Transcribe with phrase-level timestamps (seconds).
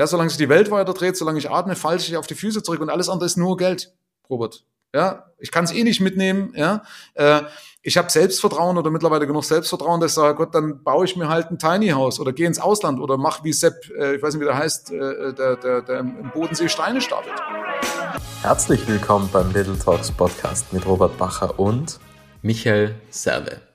[0.00, 2.62] Ja, solange sich die Welt weiter dreht, solange ich atme, falle ich auf die Füße
[2.62, 3.92] zurück und alles andere ist nur Geld,
[4.30, 4.64] Robert.
[4.94, 6.54] Ja, ich kann es eh nicht mitnehmen.
[6.56, 7.42] Ja, äh,
[7.82, 11.28] ich habe Selbstvertrauen oder mittlerweile genug Selbstvertrauen, dass ich sage, Gott, dann baue ich mir
[11.28, 14.32] halt ein Tiny House oder gehe ins Ausland oder mach wie Sepp, äh, ich weiß
[14.32, 17.34] nicht, wie der heißt, äh, der, der, der im Bodensee Steine startet.
[18.40, 22.00] Herzlich willkommen beim Little Talks Podcast mit Robert Bacher und
[22.40, 23.69] Michael Serve.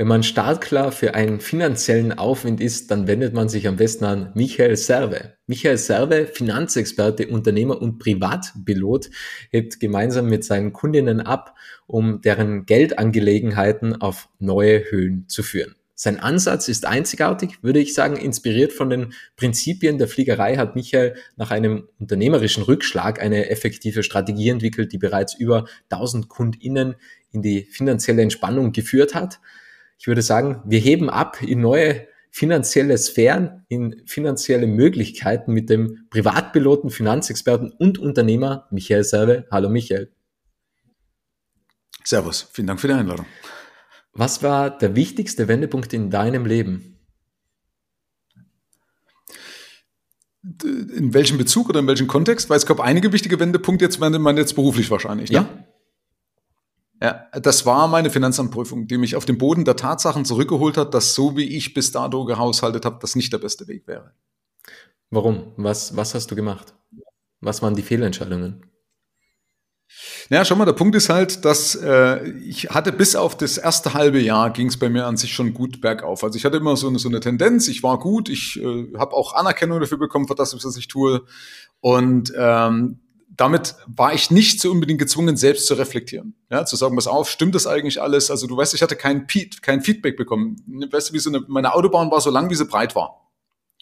[0.00, 4.32] Wenn man startklar für einen finanziellen Aufwind ist, dann wendet man sich am besten an
[4.34, 5.34] Michael Serve.
[5.46, 9.10] Michael Serve, Finanzexperte, Unternehmer und Privatpilot,
[9.50, 11.54] hebt gemeinsam mit seinen Kundinnen ab,
[11.86, 15.74] um deren Geldangelegenheiten auf neue Höhen zu führen.
[15.94, 21.14] Sein Ansatz ist einzigartig, würde ich sagen, inspiriert von den Prinzipien der Fliegerei hat Michael
[21.36, 26.94] nach einem unternehmerischen Rückschlag eine effektive Strategie entwickelt, die bereits über 1000 KundInnen
[27.32, 29.40] in die finanzielle Entspannung geführt hat
[30.00, 36.06] ich würde sagen, wir heben ab in neue finanzielle Sphären, in finanzielle Möglichkeiten mit dem
[36.08, 39.46] Privatpiloten, Finanzexperten und Unternehmer Michael Serve.
[39.50, 40.10] Hallo Michael.
[42.02, 43.26] Servus, vielen Dank für die Einladung.
[44.14, 46.98] Was war der wichtigste Wendepunkt in deinem Leben?
[50.42, 52.48] In welchem Bezug oder in welchem Kontext?
[52.48, 55.30] Weil es gab einige wichtige Wendepunkte, jetzt meint man jetzt beruflich wahrscheinlich.
[55.30, 55.36] Ne?
[55.36, 55.59] Ja,
[57.00, 61.14] ja, das war meine Finanzamtprüfung, die mich auf den Boden der Tatsachen zurückgeholt hat, dass
[61.14, 64.12] so wie ich bis dato gehaushaltet habe, das nicht der beste Weg wäre.
[65.10, 65.52] Warum?
[65.56, 66.74] Was, was hast du gemacht?
[67.40, 68.66] Was waren die Fehlentscheidungen?
[70.28, 73.94] Naja, schau mal, der Punkt ist halt, dass äh, ich hatte bis auf das erste
[73.94, 76.22] halbe Jahr ging es bei mir an sich schon gut bergauf.
[76.22, 79.14] Also ich hatte immer so eine, so eine Tendenz, ich war gut, ich äh, habe
[79.14, 81.24] auch Anerkennung dafür bekommen für das, was ich tue.
[81.80, 83.00] Und ähm,
[83.40, 86.34] damit war ich nicht so unbedingt gezwungen, selbst zu reflektieren.
[86.50, 88.30] Ja, zu sagen, was auf, stimmt das eigentlich alles?
[88.30, 89.26] Also du weißt, ich hatte kein,
[89.62, 90.62] kein Feedback bekommen.
[90.90, 93.30] Weißt du, wie so eine, meine Autobahn war so lang, wie sie breit war.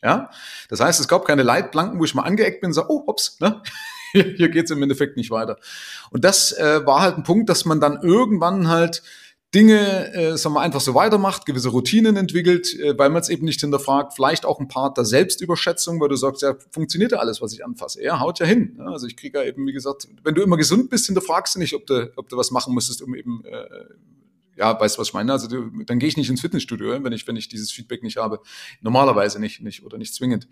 [0.01, 0.31] Ja,
[0.69, 3.41] das heißt, es gab keine Leitplanken, wo ich mal angeeckt bin und sage, oh, hops,
[3.41, 3.61] ne?
[4.13, 5.59] hier geht's im Endeffekt nicht weiter.
[6.11, 9.03] Und das äh, war halt ein Punkt, dass man dann irgendwann halt
[9.55, 13.47] Dinge, äh, sagen wir, einfach so weitermacht, gewisse Routinen entwickelt, äh, weil man es eben
[13.47, 17.41] nicht hinterfragt, vielleicht auch ein Part der Selbstüberschätzung, weil du sagst, ja, funktioniert ja alles,
[17.41, 18.03] was ich anfasse.
[18.03, 18.77] Er haut ja hin.
[18.79, 21.61] Ja, also ich kriege ja eben, wie gesagt, wenn du immer gesund bist, hinterfragst du
[21.61, 23.85] nicht, ob du, ob du was machen müsstest, um eben äh,
[24.59, 25.33] ja, weißt du, was ich meine?
[25.33, 28.17] Also du, dann gehe ich nicht ins Fitnessstudio, wenn ich, wenn ich dieses Feedback nicht
[28.17, 28.41] habe.
[28.81, 30.49] Normalerweise nicht, nicht oder nicht zwingend.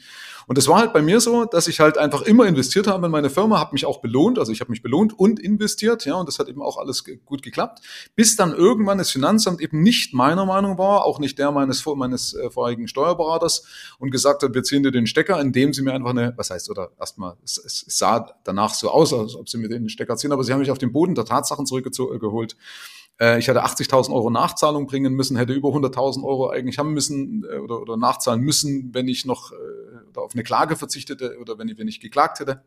[0.46, 3.12] Und es war halt bei mir so, dass ich halt einfach immer investiert habe in
[3.12, 6.28] meine Firma, habe mich auch belohnt, also ich habe mich belohnt und investiert, ja, und
[6.28, 7.80] das hat eben auch alles gut geklappt,
[8.14, 12.34] bis dann irgendwann das Finanzamt eben nicht meiner Meinung war, auch nicht der meines, meines
[12.34, 13.64] äh, vorigen Steuerberaters
[13.98, 16.70] und gesagt hat, wir ziehen dir den Stecker, indem sie mir einfach eine, was heißt,
[16.70, 20.30] oder erstmal, es, es sah danach so aus, als ob sie mir den Stecker ziehen,
[20.30, 22.56] aber sie haben mich auf den Boden der Tatsachen zurückgeholt äh,
[23.18, 27.58] ich hätte 80.000 Euro Nachzahlung bringen müssen, hätte über 100.000 Euro eigentlich haben müssen äh,
[27.58, 31.78] oder, oder nachzahlen müssen, wenn ich noch äh, auf eine Klage verzichtete oder wenn ich,
[31.78, 32.62] wenn ich geklagt hätte.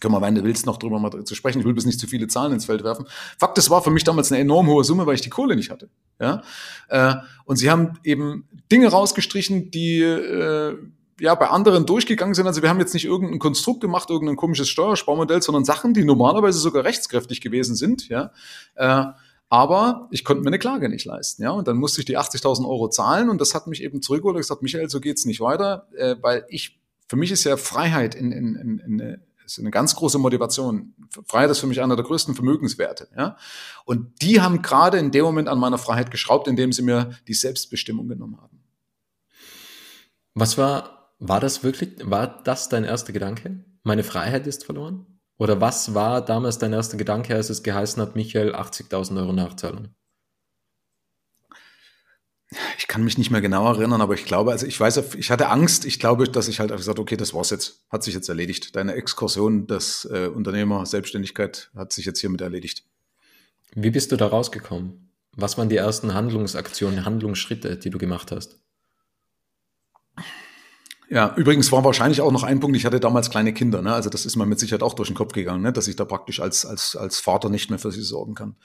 [0.00, 1.60] Können wir, wenn du willst, noch drüber mal zu sprechen.
[1.60, 3.06] Ich will bis nicht zu viele Zahlen ins Feld werfen.
[3.36, 5.70] Fakt, es war für mich damals eine enorm hohe Summe, weil ich die Kohle nicht
[5.70, 5.88] hatte.
[6.20, 6.42] Ja?
[6.88, 7.14] Äh,
[7.44, 10.76] und sie haben eben Dinge rausgestrichen, die äh,
[11.20, 12.46] ja, bei anderen durchgegangen sind.
[12.46, 16.58] Also wir haben jetzt nicht irgendein Konstrukt gemacht, irgendein komisches Steuersparmodell, sondern Sachen, die normalerweise
[16.58, 18.30] sogar rechtskräftig gewesen sind, ja,
[18.76, 19.04] äh,
[19.50, 21.50] aber ich konnte mir eine Klage nicht leisten, ja.
[21.50, 24.42] Und dann musste ich die 80.000 Euro zahlen und das hat mich eben zurückgeholt und
[24.42, 26.78] gesagt, Michael, so geht's nicht weiter, äh, weil ich,
[27.08, 30.94] für mich ist ja Freiheit in, in, in, in eine, ist eine ganz große Motivation.
[31.26, 33.36] Freiheit ist für mich einer der größten Vermögenswerte, ja.
[33.86, 37.34] Und die haben gerade in dem Moment an meiner Freiheit geschraubt, indem sie mir die
[37.34, 38.62] Selbstbestimmung genommen haben.
[40.34, 43.64] Was war, war das wirklich, war das dein erster Gedanke?
[43.82, 45.17] Meine Freiheit ist verloren?
[45.38, 49.94] Oder was war damals dein erster Gedanke, als es geheißen hat, Michael, 80.000 Euro Nachzahlung?
[52.78, 55.48] Ich kann mich nicht mehr genau erinnern, aber ich glaube, also ich weiß, ich hatte
[55.48, 55.84] Angst.
[55.84, 58.74] Ich glaube, dass ich halt gesagt, okay, das war's jetzt, hat sich jetzt erledigt.
[58.74, 62.84] Deine Exkursion des äh, Unternehmer Selbstständigkeit hat sich jetzt hiermit erledigt.
[63.74, 65.12] Wie bist du da rausgekommen?
[65.32, 68.58] Was waren die ersten Handlungsaktionen, Handlungsschritte, die du gemacht hast?
[71.10, 73.94] Ja, übrigens war wahrscheinlich auch noch ein Punkt, ich hatte damals kleine Kinder, ne?
[73.94, 75.72] also das ist mir mit Sicherheit auch durch den Kopf gegangen, ne?
[75.72, 78.56] dass ich da praktisch als, als, als Vater nicht mehr für sie sorgen kann.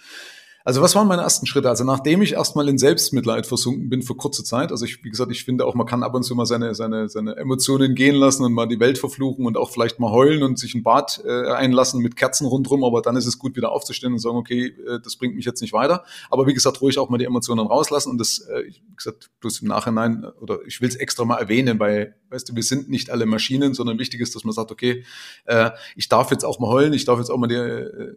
[0.65, 1.67] Also was waren meine ersten Schritte?
[1.67, 5.29] Also nachdem ich erstmal in Selbstmitleid versunken bin für kurze Zeit, also ich, wie gesagt,
[5.29, 8.45] ich finde auch, man kann ab und zu mal seine, seine, seine Emotionen gehen lassen
[8.45, 11.51] und mal die Welt verfluchen und auch vielleicht mal heulen und sich ein Bad äh,
[11.51, 15.01] einlassen mit Kerzen rundrum, aber dann ist es gut, wieder aufzustehen und sagen, okay, äh,
[15.03, 16.05] das bringt mich jetzt nicht weiter.
[16.29, 19.63] Aber wie gesagt, ruhig auch mal die Emotionen rauslassen und das, äh, wie gesagt, bloß
[19.63, 23.09] im Nachhinein, oder ich will es extra mal erwähnen, weil, weißt du, wir sind nicht
[23.09, 25.03] alle Maschinen, sondern wichtig ist, dass man sagt, okay,
[25.43, 28.13] äh, ich darf jetzt auch mal heulen, ich darf jetzt auch mal dir äh,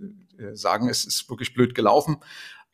[0.52, 2.18] sagen, es ist wirklich blöd gelaufen.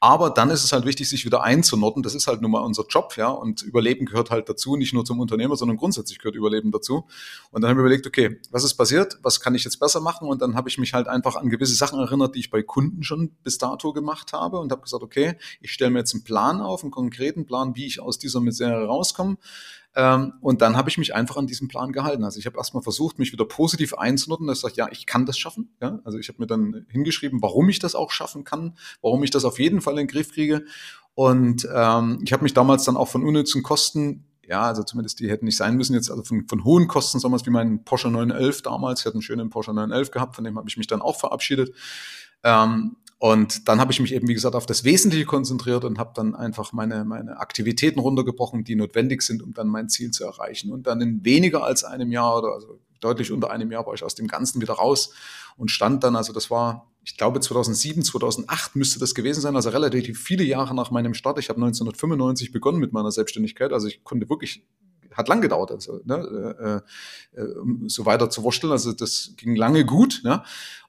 [0.05, 2.03] Aber dann ist es halt wichtig, sich wieder einzunorden.
[2.03, 3.29] Das ist halt nun mal unser Job, ja.
[3.29, 7.07] Und Überleben gehört halt dazu, nicht nur zum Unternehmer, sondern grundsätzlich gehört Überleben dazu.
[7.53, 9.21] Und dann habe ich überlegt, okay, was ist passiert?
[9.23, 10.27] Was kann ich jetzt besser machen?
[10.27, 13.05] Und dann habe ich mich halt einfach an gewisse Sachen erinnert, die ich bei Kunden
[13.05, 16.61] schon bis dato gemacht habe und habe gesagt, okay, ich stelle mir jetzt einen Plan
[16.61, 19.37] auf, einen konkreten Plan, wie ich aus dieser Misere rauskomme.
[19.95, 22.25] Ähm, und dann habe ich mich einfach an diesem Plan gehalten.
[22.25, 25.27] Also ich habe erstmal versucht, mich wieder positiv einzunordnen, dass ich sage, ja, ich kann
[25.27, 25.75] das schaffen.
[25.81, 26.01] Ja?
[26.05, 29.45] Also ich habe mir dann hingeschrieben, warum ich das auch schaffen kann, warum ich das
[29.45, 30.65] auf jeden Fall in den Griff kriege.
[31.15, 35.31] Und ähm, ich habe mich damals dann auch von unnützen Kosten ja, also zumindest die
[35.31, 38.63] hätten nicht sein müssen jetzt, also von, von hohen Kosten, sowas wie mein Porsche 911
[38.63, 39.01] damals.
[39.01, 41.75] Ich hatte einen schönen Porsche 911 gehabt, von dem habe ich mich dann auch verabschiedet.
[42.43, 46.11] Ähm, und dann habe ich mich eben, wie gesagt, auf das Wesentliche konzentriert und habe
[46.13, 50.73] dann einfach meine, meine Aktivitäten runtergebrochen, die notwendig sind, um dann mein Ziel zu erreichen.
[50.73, 54.03] Und dann in weniger als einem Jahr oder also deutlich unter einem Jahr war ich
[54.03, 55.15] aus dem Ganzen wieder raus
[55.57, 59.71] und stand dann, also das war, ich glaube 2007, 2008 müsste das gewesen sein, also
[59.71, 61.39] relativ viele Jahre nach meinem Start.
[61.39, 64.67] Ich habe 1995 begonnen mit meiner Selbstständigkeit, also ich konnte wirklich
[65.15, 66.83] hat lang gedauert, also, ne,
[67.35, 67.55] äh, äh,
[67.87, 68.73] so weiter zu wursteln.
[68.73, 70.21] Also das ging lange gut.
[70.25, 70.43] Ne?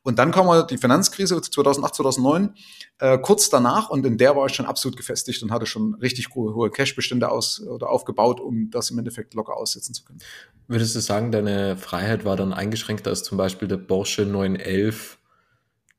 [0.03, 2.55] Und dann kam halt die Finanzkrise 2008, 2009,
[2.99, 6.35] äh, kurz danach und in der war ich schon absolut gefestigt und hatte schon richtig
[6.35, 10.19] hohe, hohe Cashbestände aus oder aufgebaut, um das im Endeffekt locker aussetzen zu können.
[10.67, 15.19] Würdest du sagen, deine Freiheit war dann eingeschränkt, als zum Beispiel der Porsche 911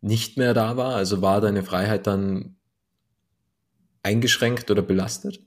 [0.03, 0.95] nicht mehr da war?
[0.95, 2.57] Also war deine Freiheit dann
[4.03, 5.41] eingeschränkt oder belastet?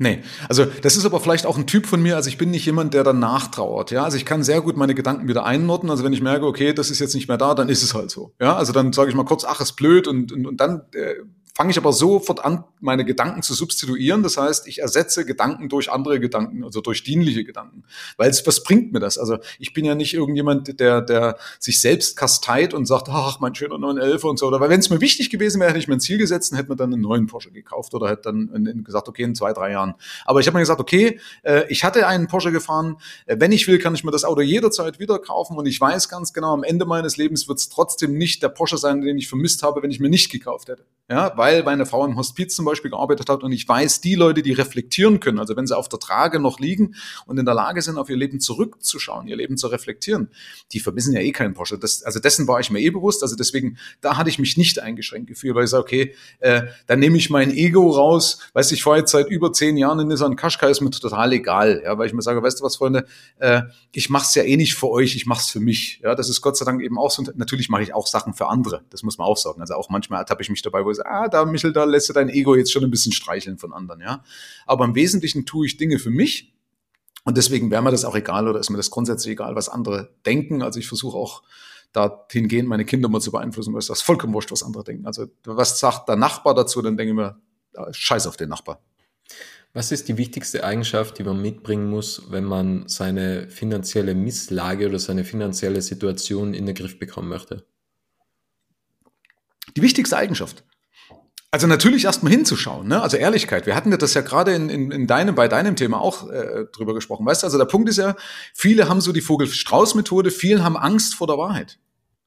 [0.00, 2.64] Nee, also das ist aber vielleicht auch ein Typ von mir, also ich bin nicht
[2.64, 6.04] jemand, der dann nachtrauert, ja, also ich kann sehr gut meine Gedanken wieder einordnen, also
[6.04, 8.32] wenn ich merke, okay, das ist jetzt nicht mehr da, dann ist es halt so,
[8.40, 11.14] ja, also dann sage ich mal kurz, ach, ist blöd und, und, und dann äh,
[11.58, 14.22] fange ich aber sofort an, meine Gedanken zu substituieren.
[14.22, 17.82] Das heißt, ich ersetze Gedanken durch andere Gedanken, also durch dienliche Gedanken.
[18.16, 19.18] Weil es, was bringt mir das?
[19.18, 23.56] Also ich bin ja nicht irgendjemand, der, der sich selbst kasteit und sagt, ach, mein
[23.56, 24.46] schöner 911 und so.
[24.46, 26.58] Oder weil wenn es mir wichtig gewesen wäre, hätte ich mir ein Ziel gesetzt und
[26.58, 29.72] hätte mir dann einen neuen Porsche gekauft oder hätte dann gesagt, okay, in zwei, drei
[29.72, 29.94] Jahren.
[30.26, 32.98] Aber ich habe mir gesagt, okay, äh, ich hatte einen Porsche gefahren.
[33.26, 35.56] Äh, wenn ich will, kann ich mir das Auto jederzeit wieder kaufen.
[35.56, 38.78] Und ich weiß ganz genau, am Ende meines Lebens wird es trotzdem nicht der Porsche
[38.78, 40.84] sein, den ich vermisst habe, wenn ich mir nicht gekauft hätte.
[41.10, 44.14] Ja, weil weil meine Frau im Hospiz zum Beispiel gearbeitet hat und ich weiß, die
[44.14, 47.54] Leute, die reflektieren können, also wenn sie auf der Trage noch liegen und in der
[47.54, 50.28] Lage sind, auf ihr Leben zurückzuschauen, ihr Leben zu reflektieren,
[50.72, 51.78] die vermissen ja eh keinen Porsche.
[51.78, 53.22] Das, also dessen war ich mir eh bewusst.
[53.22, 56.98] Also deswegen, da hatte ich mich nicht eingeschränkt gefühlt, weil ich sage, okay, äh, dann
[56.98, 58.40] nehme ich mein Ego raus.
[58.52, 61.32] Weißt du, ich fahre jetzt seit über zehn Jahren in Nissan Qashqai, ist mir total
[61.32, 63.06] egal, ja, weil ich mir sage, weißt du was, Freunde,
[63.38, 63.62] äh,
[63.92, 66.00] ich mache es ja eh nicht für euch, ich mache es für mich.
[66.02, 67.24] Ja, das ist Gott sei Dank eben auch so.
[67.34, 69.60] Natürlich mache ich auch Sachen für andere, das muss man auch sagen.
[69.60, 72.08] Also auch manchmal ertappe ich mich dabei, wo ich sage, ah, da, Michel, da lässt
[72.08, 74.24] du dein Ego jetzt schon ein bisschen streicheln von anderen, ja.
[74.66, 76.54] Aber im Wesentlichen tue ich Dinge für mich.
[77.24, 80.14] Und deswegen wäre mir das auch egal oder ist mir das grundsätzlich egal, was andere
[80.24, 80.62] denken.
[80.62, 81.42] Also ich versuche auch
[81.92, 85.06] dahin gehen, meine Kinder mal zu beeinflussen, weil es das vollkommen wurscht, was andere denken.
[85.06, 87.38] Also was sagt der Nachbar dazu, dann denke ich mir,
[87.92, 88.82] scheiß auf den Nachbar.
[89.74, 94.98] Was ist die wichtigste Eigenschaft, die man mitbringen muss, wenn man seine finanzielle Misslage oder
[94.98, 97.66] seine finanzielle Situation in den Griff bekommen möchte?
[99.76, 100.64] Die wichtigste Eigenschaft.
[101.50, 103.00] Also natürlich erstmal hinzuschauen, ne?
[103.00, 103.64] Also Ehrlichkeit.
[103.64, 106.92] Wir hatten das ja gerade in, in, in deinem, bei deinem Thema auch äh, drüber
[106.92, 107.24] gesprochen.
[107.24, 108.16] Weißt du, also der Punkt ist ja,
[108.52, 111.78] viele haben so die Vogel-Strauß-Methode, viele haben Angst vor der Wahrheit.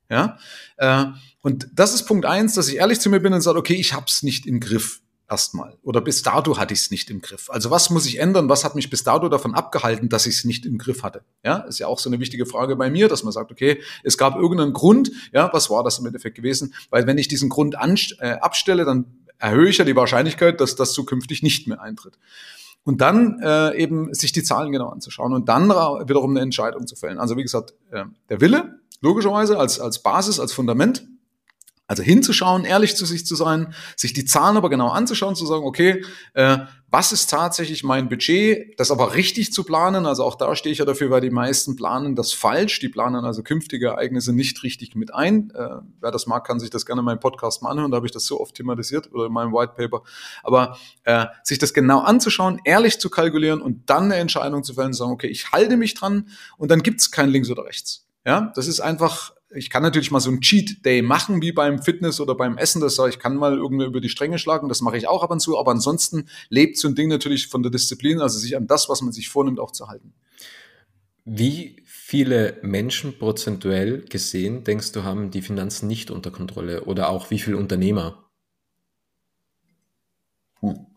[0.10, 0.40] Ja.
[0.78, 1.06] Äh,
[1.42, 3.94] und das ist Punkt eins, dass ich ehrlich zu mir bin und sage, okay, ich
[3.94, 5.02] hab's nicht im Griff
[5.32, 5.78] erstmal.
[5.82, 7.50] Oder bis dato hatte ich es nicht im Griff.
[7.50, 8.50] Also was muss ich ändern?
[8.50, 11.24] Was hat mich bis dato davon abgehalten, dass ich es nicht im Griff hatte?
[11.44, 14.18] Ja, ist ja auch so eine wichtige Frage bei mir, dass man sagt, okay, es
[14.18, 15.12] gab irgendeinen Grund.
[15.32, 16.74] Ja, was war das im Endeffekt gewesen?
[16.90, 19.06] Weil wenn ich diesen Grund äh, abstelle, dann
[19.38, 22.20] erhöhe ich ja die Wahrscheinlichkeit, dass das zukünftig nicht mehr eintritt.
[22.84, 26.96] Und dann äh, eben sich die Zahlen genau anzuschauen und dann wiederum eine Entscheidung zu
[26.96, 27.20] fällen.
[27.20, 31.08] Also wie gesagt, äh, der Wille, logischerweise als, als Basis, als Fundament,
[31.92, 35.66] also hinzuschauen, ehrlich zu sich zu sein, sich die Zahlen aber genau anzuschauen, zu sagen,
[35.66, 36.06] okay,
[36.36, 40.06] äh, was ist tatsächlich mein Budget, das aber richtig zu planen.
[40.06, 42.80] Also auch da stehe ich ja dafür, weil die meisten planen das falsch.
[42.80, 45.52] Die planen also künftige Ereignisse nicht richtig mit ein.
[45.52, 47.92] Äh, wer das mag, kann sich das gerne in meinem Podcast mal anhören.
[47.92, 50.04] Da habe ich das so oft thematisiert oder in meinem White Paper.
[50.44, 54.94] Aber äh, sich das genau anzuschauen, ehrlich zu kalkulieren und dann eine Entscheidung zu fällen,
[54.94, 58.08] zu sagen, okay, ich halte mich dran und dann gibt es kein links oder rechts.
[58.26, 61.82] Ja, das ist einfach ich kann natürlich mal so ein Cheat Day machen, wie beim
[61.82, 62.82] Fitness oder beim Essen.
[62.82, 64.70] Das ich kann mal irgendwie über die Stränge schlagen.
[64.70, 65.58] Das mache ich auch ab und zu.
[65.58, 69.02] Aber ansonsten lebt so ein Ding natürlich von der Disziplin, also sich an das, was
[69.02, 70.14] man sich vornimmt, auch zu halten.
[71.26, 76.86] Wie viele Menschen prozentuell gesehen, denkst du, haben die Finanzen nicht unter Kontrolle?
[76.86, 78.30] Oder auch wie viele Unternehmer?
[80.62, 80.91] Hm.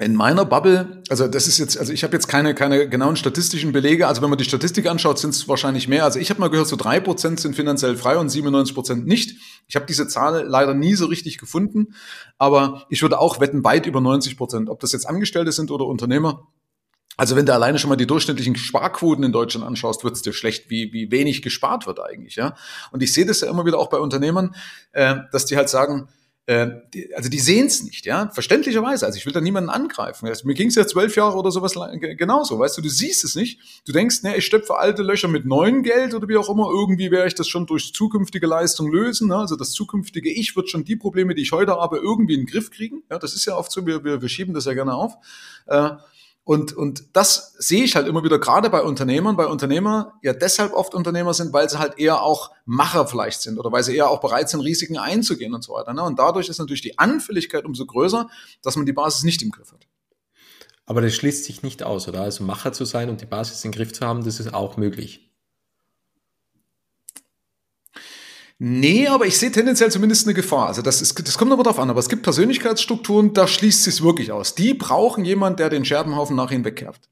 [0.00, 3.72] In meiner Bubble, also das ist jetzt, also ich habe jetzt keine, keine genauen statistischen
[3.72, 6.04] Belege, also wenn man die Statistik anschaut, sind es wahrscheinlich mehr.
[6.04, 9.36] Also ich habe mal gehört, so drei Prozent sind finanziell frei und 97 Prozent nicht.
[9.68, 11.94] Ich habe diese Zahl leider nie so richtig gefunden,
[12.38, 15.84] aber ich würde auch wetten, weit über 90 Prozent, ob das jetzt Angestellte sind oder
[15.86, 16.48] Unternehmer.
[17.16, 20.32] Also wenn du alleine schon mal die durchschnittlichen Sparquoten in Deutschland anschaust, wird es dir
[20.32, 22.36] schlecht, wie, wie wenig gespart wird eigentlich.
[22.36, 22.54] ja.
[22.92, 24.54] Und ich sehe das ja immer wieder auch bei Unternehmern,
[24.92, 26.08] äh, dass die halt sagen,
[27.14, 29.06] also die sehen es nicht, ja, verständlicherweise.
[29.06, 30.26] Also ich will da niemanden angreifen.
[30.26, 33.34] Also mir ging es ja zwölf Jahre oder sowas genauso, weißt du, du siehst es
[33.36, 33.60] nicht.
[33.86, 37.10] Du denkst, ne, ich stöpfe alte Löcher mit neuem Geld oder wie auch immer, irgendwie
[37.10, 39.28] werde ich das schon durch zukünftige Leistung lösen.
[39.28, 39.36] Ne?
[39.36, 42.46] Also das zukünftige Ich wird schon die Probleme, die ich heute habe, irgendwie in den
[42.46, 43.02] Griff kriegen.
[43.10, 45.14] Ja, das ist ja oft so, wir, wir, wir schieben das ja gerne auf.
[45.66, 45.90] Äh,
[46.50, 50.72] und, und das sehe ich halt immer wieder, gerade bei Unternehmern, weil Unternehmer ja deshalb
[50.72, 54.10] oft Unternehmer sind, weil sie halt eher auch Macher vielleicht sind oder weil sie eher
[54.10, 55.94] auch bereit sind, Risiken einzugehen und so weiter.
[55.94, 56.02] Ne?
[56.02, 58.28] Und dadurch ist natürlich die Anfälligkeit umso größer,
[58.64, 59.86] dass man die Basis nicht im Griff hat.
[60.86, 62.22] Aber das schließt sich nicht aus, oder?
[62.22, 65.29] Also Macher zu sein und die Basis im Griff zu haben, das ist auch möglich.
[68.62, 70.66] Nee, aber ich sehe tendenziell zumindest eine Gefahr.
[70.66, 71.88] Also das, ist, das kommt aber darauf an.
[71.88, 74.54] Aber es gibt Persönlichkeitsstrukturen, da schließt es wirklich aus.
[74.54, 77.08] Die brauchen jemanden, der den Scherbenhaufen nach ihnen wegkerft.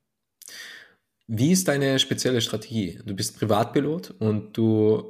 [1.27, 3.01] Wie ist deine spezielle Strategie?
[3.07, 5.05] Du bist Privatpilot und du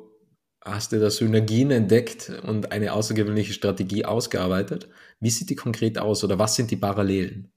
[0.65, 4.89] hast dir da Synergien entdeckt und eine außergewöhnliche Strategie ausgearbeitet.
[5.19, 7.51] Wie sieht die konkret aus oder was sind die Parallelen?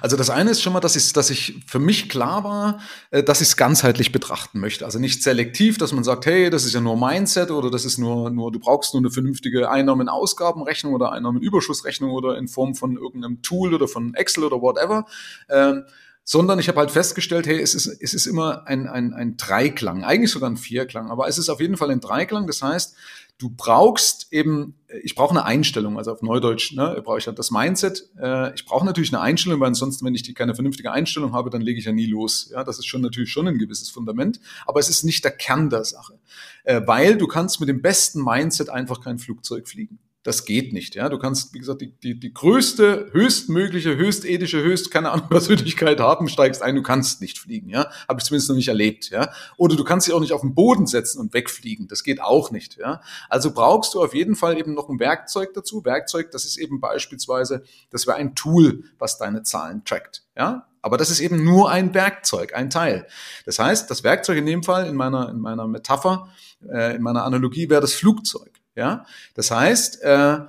[0.00, 2.80] Also das eine ist schon mal, dass ich, dass ich für mich klar war,
[3.10, 4.84] äh, dass ich es ganzheitlich betrachten möchte.
[4.84, 7.98] Also nicht selektiv, dass man sagt, hey, das ist ja nur Mindset oder das ist
[7.98, 13.42] nur, nur du brauchst nur eine vernünftige Einnahmen-Ausgabenrechnung oder Einnahmen-Überschussrechnung oder in Form von irgendeinem
[13.42, 15.06] Tool oder von Excel oder whatever.
[15.48, 15.84] Ähm,
[16.24, 20.04] sondern ich habe halt festgestellt, hey, es ist, es ist immer ein, ein, ein Dreiklang,
[20.04, 22.46] eigentlich sogar ein Vierklang, aber es ist auf jeden Fall ein Dreiklang.
[22.46, 22.94] Das heißt,
[23.42, 27.50] du brauchst eben, ich brauche eine Einstellung, also auf Neudeutsch ne, brauche ich halt das
[27.50, 28.08] Mindset.
[28.16, 31.50] Äh, ich brauche natürlich eine Einstellung, weil ansonsten, wenn ich die, keine vernünftige Einstellung habe,
[31.50, 32.50] dann lege ich ja nie los.
[32.52, 35.70] Ja, das ist schon natürlich schon ein gewisses Fundament, aber es ist nicht der Kern
[35.70, 36.20] der Sache,
[36.62, 39.98] äh, weil du kannst mit dem besten Mindset einfach kein Flugzeug fliegen.
[40.24, 41.08] Das geht nicht, ja.
[41.08, 46.28] Du kannst, wie gesagt, die, die, die größte, höchstmögliche, höchstethische, höchst, keine Ahnung, Persönlichkeit haben,
[46.28, 47.90] steigst ein, du kannst nicht fliegen, ja.
[48.08, 49.32] Habe ich zumindest noch nicht erlebt, ja.
[49.56, 51.88] Oder du kannst dich auch nicht auf den Boden setzen und wegfliegen.
[51.88, 53.00] Das geht auch nicht, ja.
[53.28, 55.84] Also brauchst du auf jeden Fall eben noch ein Werkzeug dazu.
[55.84, 60.68] Werkzeug, das ist eben beispielsweise, das wäre ein Tool, was deine Zahlen trackt, ja.
[60.82, 63.06] Aber das ist eben nur ein Werkzeug, ein Teil.
[63.44, 66.28] Das heißt, das Werkzeug in dem Fall, in meiner, in meiner Metapher,
[66.68, 68.61] äh, in meiner Analogie wäre das Flugzeug.
[68.74, 70.40] Ja, das heißt, äh,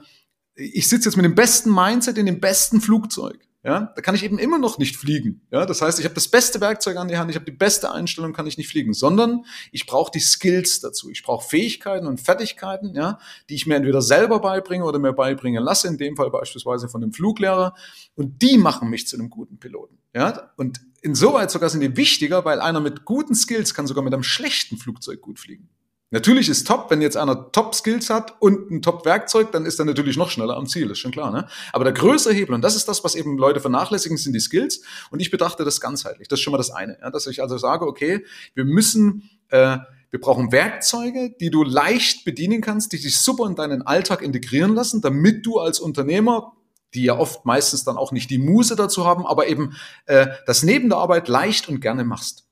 [0.56, 3.40] ich sitze jetzt mit dem besten Mindset in dem besten Flugzeug.
[3.66, 5.42] Ja, da kann ich eben immer noch nicht fliegen.
[5.50, 7.94] Ja, das heißt, ich habe das beste Werkzeug an die Hand, ich habe die beste
[7.94, 11.10] Einstellung, kann ich nicht fliegen, sondern ich brauche die Skills dazu.
[11.10, 15.64] Ich brauche Fähigkeiten und Fertigkeiten, ja, die ich mir entweder selber beibringe oder mir beibringen
[15.64, 17.74] lasse, in dem Fall beispielsweise von einem Fluglehrer.
[18.16, 19.98] Und die machen mich zu einem guten Piloten.
[20.14, 24.14] Ja, und insoweit sogar sind die wichtiger, weil einer mit guten Skills kann sogar mit
[24.14, 25.70] einem schlechten Flugzeug gut fliegen.
[26.14, 30.16] Natürlich ist top, wenn jetzt einer Top-Skills hat und ein Top-Werkzeug, dann ist er natürlich
[30.16, 31.32] noch schneller am Ziel, ist schon klar.
[31.32, 31.48] Ne?
[31.72, 34.84] Aber der größere Hebel, und das ist das, was eben Leute vernachlässigen, sind die Skills.
[35.10, 36.28] Und ich betrachte das ganzheitlich.
[36.28, 37.00] Das ist schon mal das eine.
[37.02, 37.10] Ja?
[37.10, 39.80] Dass ich also sage, okay, wir müssen, äh,
[40.12, 44.76] wir brauchen Werkzeuge, die du leicht bedienen kannst, die sich super in deinen Alltag integrieren
[44.76, 46.54] lassen, damit du als Unternehmer
[46.94, 50.62] die ja oft meistens dann auch nicht die Muse dazu haben, aber eben äh, das
[50.62, 52.46] neben der Arbeit leicht und gerne machst.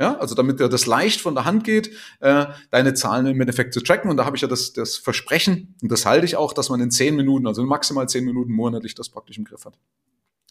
[0.00, 1.90] Ja, also damit dir das leicht von der Hand geht,
[2.20, 4.10] äh, deine Zahlen im Endeffekt zu tracken.
[4.10, 6.80] Und da habe ich ja das, das Versprechen, und das halte ich auch, dass man
[6.80, 9.78] in zehn Minuten, also maximal zehn Minuten monatlich das praktisch im Griff hat.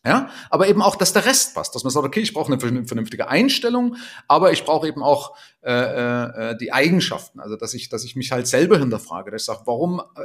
[0.05, 2.85] Ja, aber eben auch, dass der Rest passt, dass man sagt, okay, ich brauche eine
[2.87, 3.97] vernünftige Einstellung,
[4.29, 8.31] aber ich brauche eben auch äh, äh, die Eigenschaften, also dass ich, dass ich mich
[8.31, 10.21] halt selber hinterfrage, dass ich sage, warum äh,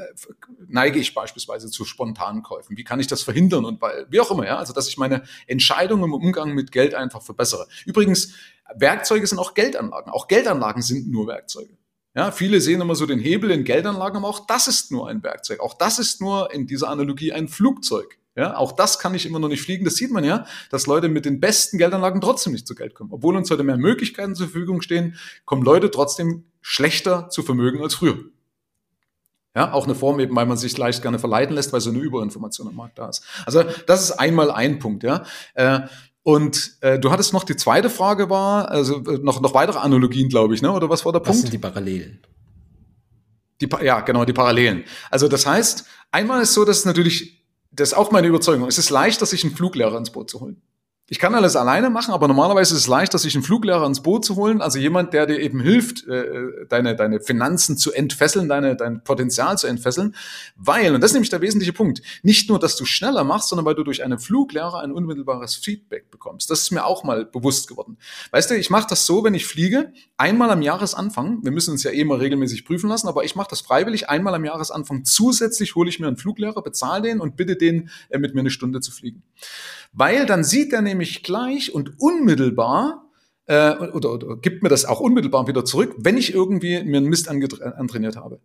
[0.69, 2.76] neige ich beispielsweise zu spontanen Käufen?
[2.76, 5.25] Wie kann ich das verhindern und weil, wie auch immer, ja, also dass ich meine
[5.49, 7.66] Entscheidungen im Umgang mit Geld einfach verbessere.
[7.85, 8.33] Übrigens,
[8.76, 10.12] Werkzeuge sind auch Geldanlagen.
[10.12, 11.76] Auch Geldanlagen sind nur Werkzeuge.
[12.14, 15.25] Ja, viele sehen immer so den Hebel in Geldanlagen, aber auch das ist nur ein
[15.25, 15.59] Werkzeug.
[15.59, 18.19] Auch das ist nur in dieser Analogie ein Flugzeug.
[18.37, 19.85] Ja, auch das kann ich immer noch nicht fliegen.
[19.85, 23.11] Das sieht man ja, dass Leute mit den besten Geldanlagen trotzdem nicht zu Geld kommen.
[23.12, 27.95] Obwohl uns heute mehr Möglichkeiten zur Verfügung stehen, kommen Leute trotzdem schlechter zu Vermögen als
[27.95, 28.19] früher.
[29.55, 32.00] Ja, auch eine Form eben, weil man sich leicht gerne verleiten lässt, weil so eine
[32.00, 33.23] Überinformation am Markt da ist.
[33.47, 35.05] Also das ist einmal ein Punkt.
[35.05, 35.25] Ja,
[35.55, 35.83] äh,
[36.25, 40.29] und äh, du hattest noch die zweite Frage war, also äh, noch, noch weitere Analogien,
[40.29, 40.73] glaube ich, ne?
[40.73, 41.37] Oder was war der was Punkt?
[41.37, 42.19] Was sind die Parallelen?
[43.61, 44.85] Die, ja, genau, die Parallelen.
[45.11, 47.44] Also das heißt, einmal ist so, dass es natürlich,
[47.75, 50.62] das ist auch meine Überzeugung, es ist leichter, sich einen Fluglehrer ins Boot zu holen.
[51.06, 54.25] Ich kann alles alleine machen, aber normalerweise ist es leichter, sich einen Fluglehrer ins Boot
[54.25, 58.75] zu holen, also jemand, der dir eben hilft, äh, deine, deine Finanzen zu entfesseln, deine,
[58.75, 60.14] dein Potenzial zu entfesseln,
[60.56, 63.66] weil, und das ist nämlich der wesentliche Punkt, nicht nur, dass du schneller machst, sondern
[63.66, 66.50] weil du durch einen Fluglehrer ein unmittelbares Feedback bekommst.
[66.50, 67.99] Das ist mir auch mal bewusst geworden.
[68.30, 71.82] Weißt du, ich mache das so, wenn ich fliege, einmal am Jahresanfang, wir müssen uns
[71.82, 75.75] ja eh mal regelmäßig prüfen lassen, aber ich mache das freiwillig, einmal am Jahresanfang zusätzlich
[75.75, 78.80] hole ich mir einen Fluglehrer, bezahle den und bitte den, äh, mit mir eine Stunde
[78.80, 79.23] zu fliegen.
[79.95, 83.09] Weil dann sieht er nämlich gleich und unmittelbar,
[83.47, 87.09] äh, oder, oder gibt mir das auch unmittelbar wieder zurück, wenn ich irgendwie mir einen
[87.09, 88.41] Mist antrainiert habe.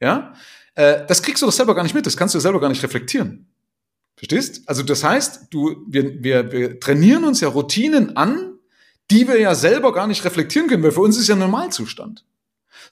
[0.00, 0.34] Ja?
[0.74, 2.82] Äh, das kriegst du doch selber gar nicht mit, das kannst du selber gar nicht
[2.82, 3.48] reflektieren.
[4.16, 4.62] Verstehst?
[4.66, 8.58] Also das heißt, du, wir, wir, wir trainieren uns ja Routinen an,
[9.10, 12.24] die wir ja selber gar nicht reflektieren können, weil für uns ist ja Normalzustand.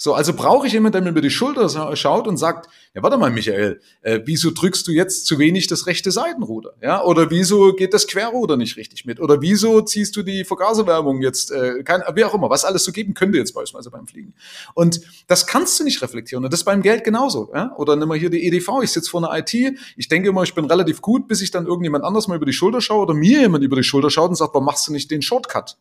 [0.02, 3.18] So, also brauche ich jemanden, der mir über die Schulter schaut und sagt, ja, warte
[3.18, 6.72] mal, Michael, äh, wieso drückst du jetzt zu wenig das rechte Seitenruder?
[6.80, 9.20] Ja, oder wieso geht das Querruder nicht richtig mit?
[9.20, 12.92] Oder wieso ziehst du die Vergaserwärmung jetzt, äh, kein, wie auch immer, was alles so
[12.92, 14.32] geben könnte jetzt beispielsweise beim Fliegen.
[14.72, 16.46] Und das kannst du nicht reflektieren.
[16.46, 17.50] Und das beim Geld genauso.
[17.52, 17.76] Ja?
[17.76, 19.52] Oder nimm mal hier die EDV, ich sitze vor einer IT,
[19.98, 22.54] ich denke immer, ich bin relativ gut, bis ich dann irgendjemand anders mal über die
[22.54, 25.10] Schulter schaue oder mir jemand über die Schulter schaut und sagt, warum machst du nicht
[25.10, 25.76] den Shortcut?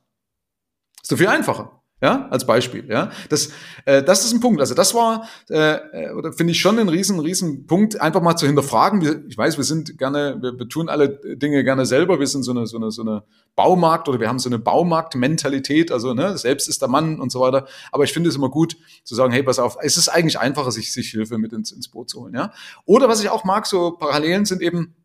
[1.02, 1.79] Ist so viel einfacher.
[2.02, 2.86] Ja, als Beispiel.
[2.88, 3.50] Ja, das,
[3.84, 4.62] äh, das ist ein Punkt.
[4.62, 8.38] Also das war, äh, äh, oder finde ich schon ein riesen, riesen Punkt, einfach mal
[8.38, 9.26] zu hinterfragen.
[9.28, 12.18] Ich weiß, wir sind gerne, wir, wir tun alle Dinge gerne selber.
[12.18, 13.24] Wir sind so eine, so eine, so eine
[13.58, 15.92] Baumarkt oder wir haben so eine Baumarktmentalität.
[15.92, 17.68] Also ne, selbst ist der Mann und so weiter.
[17.92, 20.72] Aber ich finde es immer gut zu sagen, hey, pass auf, es ist eigentlich einfacher,
[20.72, 22.34] sich, sich Hilfe mit ins, ins Boot zu holen.
[22.34, 22.54] Ja,
[22.86, 24.96] oder was ich auch mag, so Parallelen sind eben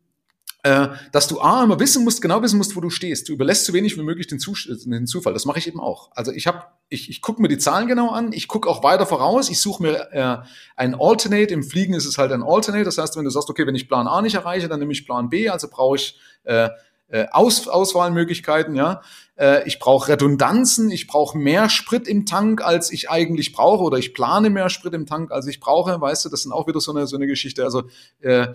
[1.11, 3.29] dass du A, immer wissen musst, genau wissen musst, wo du stehst.
[3.29, 5.31] Du überlässt so wenig wie möglich den, Zus den Zufall.
[5.31, 6.09] Das mache ich eben auch.
[6.15, 9.05] Also ich habe, ich, ich gucke mir die Zahlen genau an, ich gucke auch weiter
[9.05, 10.37] voraus, ich suche mir äh,
[10.75, 11.53] ein Alternate.
[11.53, 12.83] Im Fliegen ist es halt ein Alternate.
[12.83, 15.05] Das heißt, wenn du sagst, okay, wenn ich Plan A nicht erreiche, dann nehme ich
[15.05, 16.69] Plan B, also brauche ich äh,
[17.07, 19.01] äh, Aus Auswahlmöglichkeiten, ja.
[19.37, 23.99] Äh, ich brauche Redundanzen, ich brauche mehr Sprit im Tank, als ich eigentlich brauche, oder
[23.99, 26.01] ich plane mehr Sprit im Tank, als ich brauche.
[26.01, 27.63] Weißt du, das sind auch wieder so eine, so eine Geschichte.
[27.63, 27.83] Also
[28.21, 28.47] äh,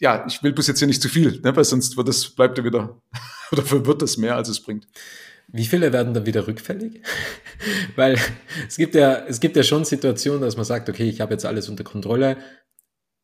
[0.00, 2.58] ja, ich will bis jetzt hier nicht zu viel, ne, weil sonst wird es, bleibt
[2.58, 3.00] er wieder,
[3.52, 4.86] oder wird es mehr, als es bringt.
[5.48, 7.02] Wie viele werden dann wieder rückfällig?
[7.96, 8.18] weil
[8.66, 11.44] es gibt ja, es gibt ja schon Situationen, dass man sagt, okay, ich habe jetzt
[11.44, 12.38] alles unter Kontrolle,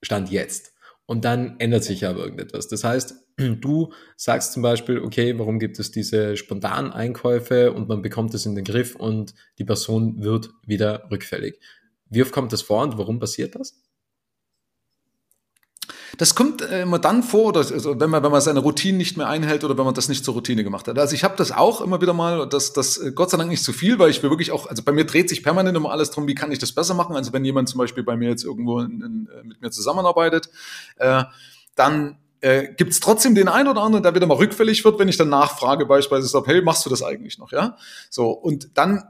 [0.03, 0.73] Stand jetzt.
[1.07, 2.69] Und dann ändert sich aber irgendetwas.
[2.69, 8.03] Das heißt, du sagst zum Beispiel, okay, warum gibt es diese spontanen Einkäufe und man
[8.03, 11.59] bekommt es in den Griff und die Person wird wieder rückfällig.
[12.11, 13.83] Wie oft kommt das vor und warum passiert das?
[16.18, 19.16] Das kommt äh, immer dann vor, oder also wenn man wenn man seine Routine nicht
[19.16, 20.98] mehr einhält oder wenn man das nicht zur Routine gemacht hat.
[20.98, 23.62] Also ich habe das auch immer wieder mal, das das äh, Gott sei Dank nicht
[23.62, 26.11] zu viel, weil ich will wirklich auch, also bei mir dreht sich permanent immer alles
[26.11, 27.14] drum, wie kann ich das besser machen.
[27.14, 30.50] Also wenn jemand zum Beispiel bei mir jetzt irgendwo in, in, äh, mit mir zusammenarbeitet,
[30.96, 31.22] äh,
[31.76, 35.09] dann äh, gibt es trotzdem den einen oder anderen, der wieder mal rückfällig wird, wenn
[35.09, 37.76] ich dann nachfrage, beispielsweise hey, machst du das eigentlich noch, ja?
[38.11, 39.04] So und dann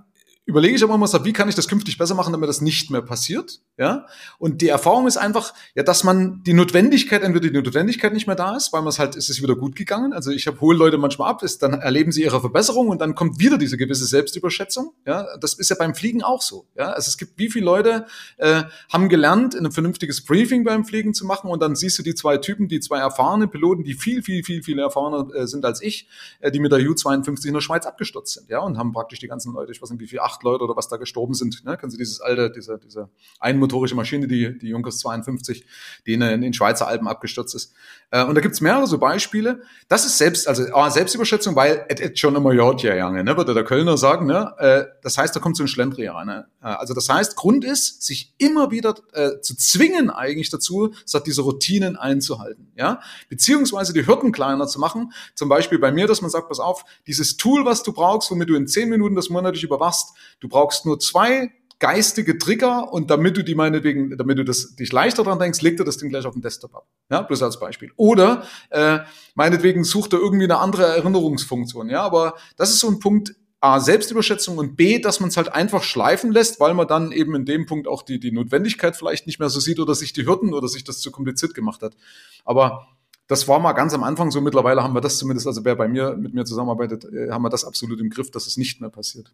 [0.49, 2.91] überlege ich aber immer so, wie kann ich das künftig besser machen, damit das nicht
[2.91, 4.07] mehr passiert, ja?
[4.39, 8.35] Und die Erfahrung ist einfach, ja, dass man die Notwendigkeit, entweder die Notwendigkeit nicht mehr
[8.35, 10.15] da ist, weil man es halt, ist es wieder gut gegangen.
[10.15, 13.15] Also ich habe hole Leute manchmal ab, ist, dann erleben sie ihre Verbesserung und dann
[13.15, 15.27] kommt wieder diese gewisse Selbstüberschätzung, ja?
[15.39, 16.93] Das ist ja beim Fliegen auch so, ja?
[16.93, 18.07] Also es gibt, wie viele Leute
[18.39, 22.15] äh, haben gelernt, ein vernünftiges Briefing beim Fliegen zu machen und dann siehst du die
[22.15, 25.83] zwei Typen, die zwei erfahrene Piloten, die viel, viel, viel, viel erfahrener äh, sind als
[25.83, 26.09] ich,
[26.41, 28.61] äh, die mit der U-52 in der Schweiz abgestürzt sind, ja?
[28.61, 30.77] Und haben praktisch die ganzen Leute, ich weiß nicht, wie viel, acht acht Leute oder
[30.77, 31.65] was da gestorben sind.
[31.65, 31.77] Ne?
[31.77, 33.09] Kennen Sie dieses alte, diese, diese
[33.41, 35.65] einmotorische Maschine, die, die Junkers 52,
[36.07, 37.73] die in, den Schweizer Alpen abgestürzt ist.
[38.11, 39.63] Äh, und da gibt's mehrere so Beispiele.
[39.89, 43.37] Das ist selbst, also ah, Selbstüberschätzung, weil es et schon immer Jod ja jange, ne?
[43.37, 44.27] würde der Kölner sagen.
[44.27, 44.53] Ne?
[44.59, 46.27] Äh, das heißt, da kommt so ein Schlendrian.
[46.27, 46.47] Ne?
[46.63, 51.27] Äh, also das heißt, Grund ist, sich immer wieder äh, zu zwingen eigentlich dazu, sagt
[51.27, 52.73] diese Routinen einzuhalten.
[52.77, 53.01] Ja?
[53.29, 55.13] Beziehungsweise die Hürden kleiner zu machen.
[55.35, 58.49] Zum Beispiel bei mir, dass man sagt, pass auf, dieses Tool, was du brauchst, womit
[58.49, 63.37] du in zehn Minuten das monatlich überwachst, Du brauchst nur zwei geistige Trigger und damit
[63.37, 66.27] du die meinetwegen, damit du das dich leichter dran denkst, leg dir das Ding gleich
[66.27, 66.87] auf den Desktop ab.
[67.11, 67.93] Ja, bloß als Beispiel.
[67.97, 68.99] Oder äh,
[69.35, 71.89] meinetwegen sucht er irgendwie eine andere Erinnerungsfunktion.
[71.89, 73.35] Ja, aber das ist so ein Punkt.
[73.61, 77.35] A, Selbstüberschätzung und B, dass man es halt einfach schleifen lässt, weil man dann eben
[77.35, 80.27] in dem Punkt auch die, die Notwendigkeit vielleicht nicht mehr so sieht oder sich die
[80.27, 81.97] Hürden oder sich das zu kompliziert gemacht hat.
[82.45, 82.87] Aber
[83.27, 84.41] das war mal ganz am Anfang so.
[84.41, 87.51] Mittlerweile haben wir das zumindest, also wer bei mir mit mir zusammenarbeitet, äh, haben wir
[87.51, 89.33] das absolut im Griff, dass es nicht mehr passiert.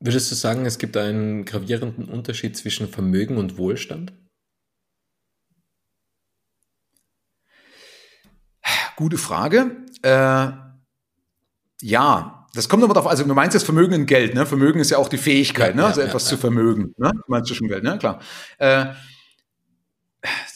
[0.00, 4.12] Würdest du sagen, es gibt einen gravierenden Unterschied zwischen Vermögen und Wohlstand?
[8.96, 9.84] Gute Frage.
[10.02, 10.52] Äh,
[11.80, 14.46] ja, das kommt aber darauf, also du meinst jetzt Vermögen in Geld, ne?
[14.46, 15.86] Vermögen ist ja auch die Fähigkeit, ja, ne?
[15.86, 17.10] also ja, etwas ja, zu vermögen, ne?
[17.12, 17.98] Du meinst du schon Geld, ne?
[17.98, 18.20] Klar.
[18.58, 18.86] Äh,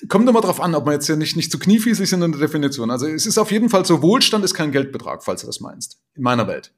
[0.08, 2.40] kommt immer darauf an, ob man jetzt ja nicht, nicht zu kniefiesig sind in der
[2.40, 2.90] Definition.
[2.90, 6.00] Also es ist auf jeden Fall so, Wohlstand ist kein Geldbetrag, falls du das meinst.
[6.14, 6.72] In meiner Welt.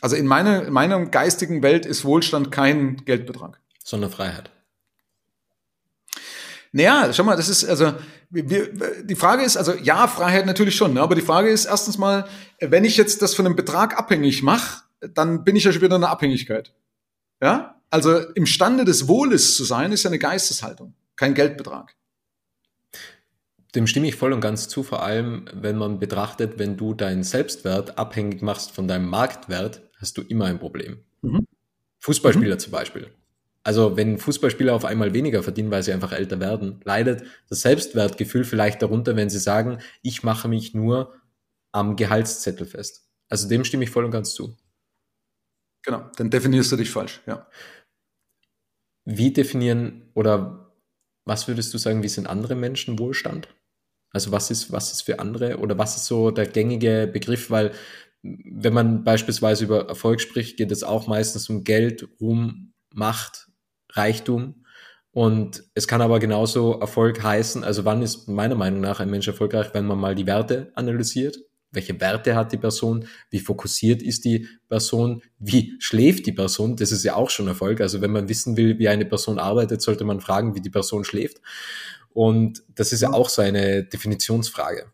[0.00, 3.60] Also in, meine, in meiner geistigen Welt ist Wohlstand kein Geldbetrag.
[3.84, 4.50] Sondern Freiheit.
[6.72, 7.94] Naja, schau mal, das ist, also,
[8.30, 11.00] wir, die Frage ist, also ja, Freiheit natürlich schon, ne?
[11.00, 12.28] aber die Frage ist erstens mal,
[12.60, 14.82] wenn ich jetzt das von einem Betrag abhängig mache,
[15.14, 16.72] dann bin ich ja schon wieder in einer Abhängigkeit.
[17.42, 17.80] Ja?
[17.90, 21.96] Also imstande des Wohles zu sein, ist ja eine Geisteshaltung, kein Geldbetrag.
[23.74, 27.24] Dem stimme ich voll und ganz zu, vor allem wenn man betrachtet, wenn du deinen
[27.24, 31.04] Selbstwert abhängig machst von deinem Marktwert, hast du immer ein Problem.
[31.22, 31.46] Mhm.
[32.00, 32.60] Fußballspieler mhm.
[32.60, 33.10] zum Beispiel.
[33.62, 38.44] Also wenn Fußballspieler auf einmal weniger verdienen, weil sie einfach älter werden, leidet das Selbstwertgefühl
[38.44, 41.14] vielleicht darunter, wenn sie sagen, ich mache mich nur
[41.72, 43.08] am Gehaltszettel fest.
[43.28, 44.56] Also dem stimme ich voll und ganz zu.
[45.82, 47.46] Genau, dann definierst du dich falsch, ja.
[49.04, 50.74] Wie definieren oder
[51.24, 53.48] was würdest du sagen, wie sind andere Menschen Wohlstand?
[54.12, 57.50] Also was ist, was ist für andere oder was ist so der gängige Begriff?
[57.50, 57.72] Weil
[58.22, 63.48] wenn man beispielsweise über Erfolg spricht, geht es auch meistens um Geld, Ruhm, Macht,
[63.90, 64.64] Reichtum.
[65.12, 69.26] Und es kann aber genauso Erfolg heißen, also wann ist meiner Meinung nach ein Mensch
[69.26, 71.38] erfolgreich, wenn man mal die Werte analysiert?
[71.72, 73.06] Welche Werte hat die Person?
[73.30, 75.22] Wie fokussiert ist die Person?
[75.38, 76.76] Wie schläft die Person?
[76.76, 77.80] Das ist ja auch schon Erfolg.
[77.80, 81.04] Also wenn man wissen will, wie eine Person arbeitet, sollte man fragen, wie die Person
[81.04, 81.40] schläft.
[82.12, 84.92] Und das ist ja auch so eine Definitionsfrage.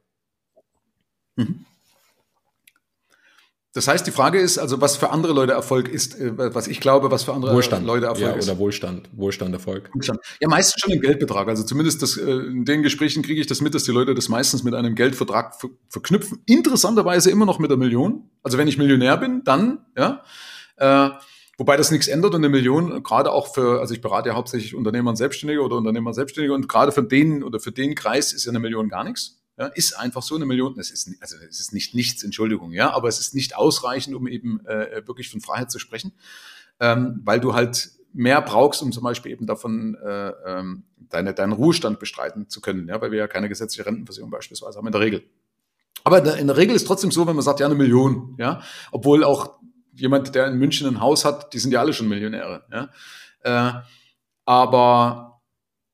[1.36, 1.64] Mhm.
[3.76, 6.80] Das heißt, die Frage ist also, was für andere Leute Erfolg ist, äh, was ich
[6.80, 7.86] glaube, was für andere Wohlstand.
[7.86, 8.48] Leute Erfolg ja, ist.
[8.48, 9.90] Oder Wohlstand, Wohlstand, Erfolg.
[9.92, 10.18] Wohlstand.
[10.40, 11.46] Ja, meistens schon im Geldbetrag.
[11.46, 14.30] Also zumindest das, äh, in den Gesprächen kriege ich das mit, dass die Leute das
[14.30, 15.56] meistens mit einem Geldvertrag
[15.90, 16.40] verknüpfen.
[16.46, 18.30] Interessanterweise immer noch mit der Million.
[18.42, 20.22] Also wenn ich Millionär bin, dann, ja.
[20.78, 21.10] Äh,
[21.58, 24.74] wobei das nichts ändert und eine Million, gerade auch für, also ich berate ja hauptsächlich
[24.74, 28.32] Unternehmer und Selbstständige oder Unternehmer und Selbstständige und gerade für den oder für den Kreis
[28.32, 29.35] ist ja eine Million gar nichts.
[29.58, 30.78] Ja, ist einfach so eine Million.
[30.78, 34.26] Es ist, also es ist nicht nichts, Entschuldigung, ja, aber es ist nicht ausreichend, um
[34.26, 36.12] eben äh, wirklich von Freiheit zu sprechen,
[36.78, 41.52] ähm, weil du halt mehr brauchst, um zum Beispiel eben davon äh, ähm, deine, deinen
[41.52, 45.00] Ruhestand bestreiten zu können, ja, weil wir ja keine gesetzliche Rentenversicherung beispielsweise haben in der
[45.00, 45.22] Regel.
[46.04, 49.24] Aber in der, Regel ist trotzdem so, wenn man sagt, ja, eine Million, ja, obwohl
[49.24, 49.58] auch
[49.92, 52.90] jemand, der in München ein Haus hat, die sind ja alle schon Millionäre, ja.
[53.40, 53.80] Äh,
[54.44, 55.25] aber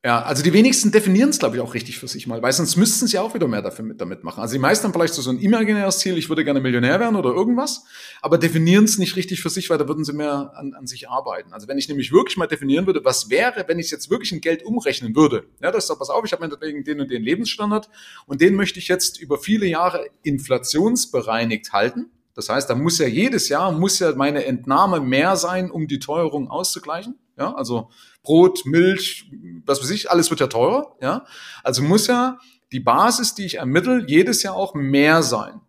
[0.05, 2.75] ja, also die wenigsten definieren es, glaube ich, auch richtig für sich mal, weil sonst
[2.75, 4.41] müssten sie auch wieder mehr dafür mit, damit machen.
[4.41, 7.31] Also die meisten haben vielleicht so, ein imaginäres Ziel, ich würde gerne Millionär werden oder
[7.31, 7.85] irgendwas,
[8.21, 11.09] aber definieren es nicht richtig für sich, weil da würden sie mehr an, an sich
[11.09, 11.53] arbeiten.
[11.53, 14.41] Also wenn ich nämlich wirklich mal definieren würde, was wäre, wenn ich jetzt wirklich in
[14.41, 17.23] Geld umrechnen würde, ja, das ist doch, pass auf, ich habe meinetwegen den und den
[17.23, 17.89] Lebensstandard
[18.27, 22.11] und den möchte ich jetzt über viele Jahre inflationsbereinigt halten.
[22.35, 26.01] Das heißt, da muss ja jedes Jahr, muss ja meine Entnahme mehr sein, um die
[26.01, 27.21] Teuerung auszugleichen.
[27.39, 27.91] Ja, also
[28.23, 29.31] Brot, Milch,
[29.65, 30.97] was weiß ich, alles wird ja teurer.
[31.01, 31.25] Ja,
[31.63, 32.39] also muss ja
[32.73, 35.61] die Basis, die ich ermittle, jedes Jahr auch mehr sein.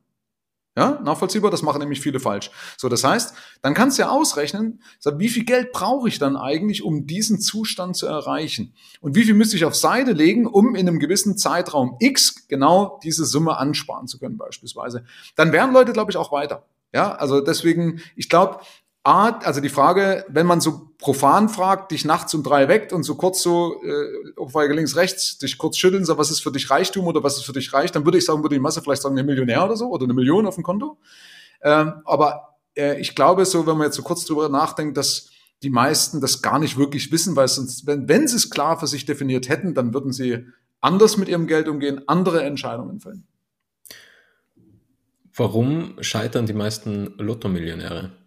[0.76, 2.50] Ja, nachvollziehbar, das machen nämlich viele falsch.
[2.78, 4.82] So, das heißt, dann kannst du ja ausrechnen,
[5.18, 8.74] wie viel Geld brauche ich dann eigentlich, um diesen Zustand zu erreichen?
[9.00, 13.00] Und wie viel müsste ich auf Seite legen, um in einem gewissen Zeitraum X genau
[13.04, 15.06] diese Summe ansparen zu können, beispielsweise?
[15.36, 16.66] Dann wären Leute, glaube ich, auch weiter.
[16.92, 18.60] Ja, also deswegen, ich glaube,
[19.06, 23.04] A, also die Frage, wenn man so profan fragt, dich nachts um drei weckt und
[23.04, 26.70] so kurz so, äh, Ohrfeige links, rechts, dich kurz schütteln, so, was ist für dich
[26.70, 29.02] Reichtum oder was ist für dich reich, dann würde ich sagen, würde die Masse vielleicht
[29.02, 30.98] sagen, ein Millionär oder so oder eine Million auf dem Konto.
[31.62, 35.32] Ähm, aber äh, ich glaube so, wenn man jetzt so kurz drüber nachdenkt, dass
[35.64, 38.88] die meisten das gar nicht wirklich wissen, weil sonst, wenn, wenn sie es klar für
[38.88, 40.46] sich definiert hätten, dann würden sie
[40.80, 43.28] anders mit ihrem Geld umgehen, andere Entscheidungen fällen.
[45.36, 48.23] Warum scheitern die meisten Lotto-Millionäre?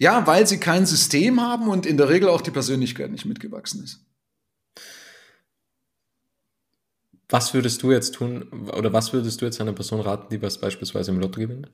[0.00, 3.84] Ja, weil sie kein System haben und in der Regel auch die Persönlichkeit nicht mitgewachsen
[3.84, 4.02] ist.
[7.28, 10.58] Was würdest du jetzt tun oder was würdest du jetzt einer Person raten, die was
[10.58, 11.70] beispielsweise im Lotto gewinnt?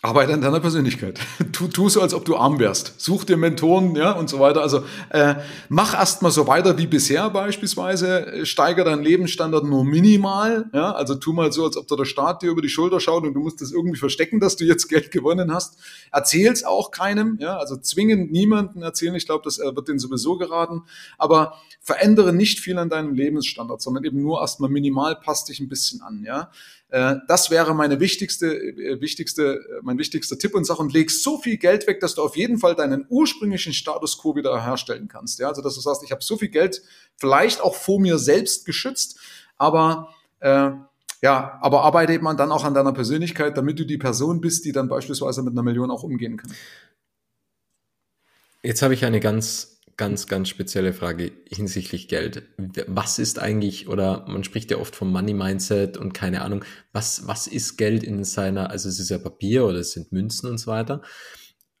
[0.00, 1.18] Arbeite an deiner Persönlichkeit.
[1.52, 2.94] Tu, tu so, als ob du arm wärst.
[2.98, 4.62] Such dir Mentoren, ja, und so weiter.
[4.62, 5.34] Also äh,
[5.68, 8.46] mach erstmal so weiter wie bisher beispielsweise.
[8.46, 10.70] Steiger deinen Lebensstandard nur minimal.
[10.72, 13.34] Ja, also tu mal so, als ob der Staat dir über die Schulter schaut und
[13.34, 15.78] du musst das irgendwie verstecken, dass du jetzt Geld gewonnen hast.
[16.12, 19.16] Erzähl's auch keinem, ja, also zwingend niemanden erzählen.
[19.16, 20.82] Ich glaube, das äh, wird denen sowieso geraten.
[21.16, 25.68] Aber verändere nicht viel an deinem Lebensstandard, sondern eben nur erstmal minimal, passt dich ein
[25.68, 26.50] bisschen an, ja.
[26.90, 31.10] Äh, das wäre meine wichtigste, äh, wichtigste, äh, mein wichtigster Tipp und Sache und leg
[31.10, 35.08] so viel Geld weg, dass du auf jeden Fall deinen ursprünglichen Status quo wieder herstellen
[35.08, 35.38] kannst.
[35.38, 36.82] Ja, also dass du sagst, ich habe so viel Geld,
[37.16, 39.18] vielleicht auch vor mir selbst geschützt,
[39.56, 40.70] aber äh,
[41.20, 44.72] ja, aber arbeite eben dann auch an deiner Persönlichkeit, damit du die Person bist, die
[44.72, 46.52] dann beispielsweise mit einer Million auch umgehen kann.
[48.62, 52.44] Jetzt habe ich eine ganz ganz, ganz spezielle Frage hinsichtlich Geld.
[52.86, 57.26] Was ist eigentlich, oder man spricht ja oft vom Money Mindset und keine Ahnung, was,
[57.26, 60.58] was ist Geld in seiner, also es ist ja Papier oder es sind Münzen und
[60.58, 61.02] so weiter.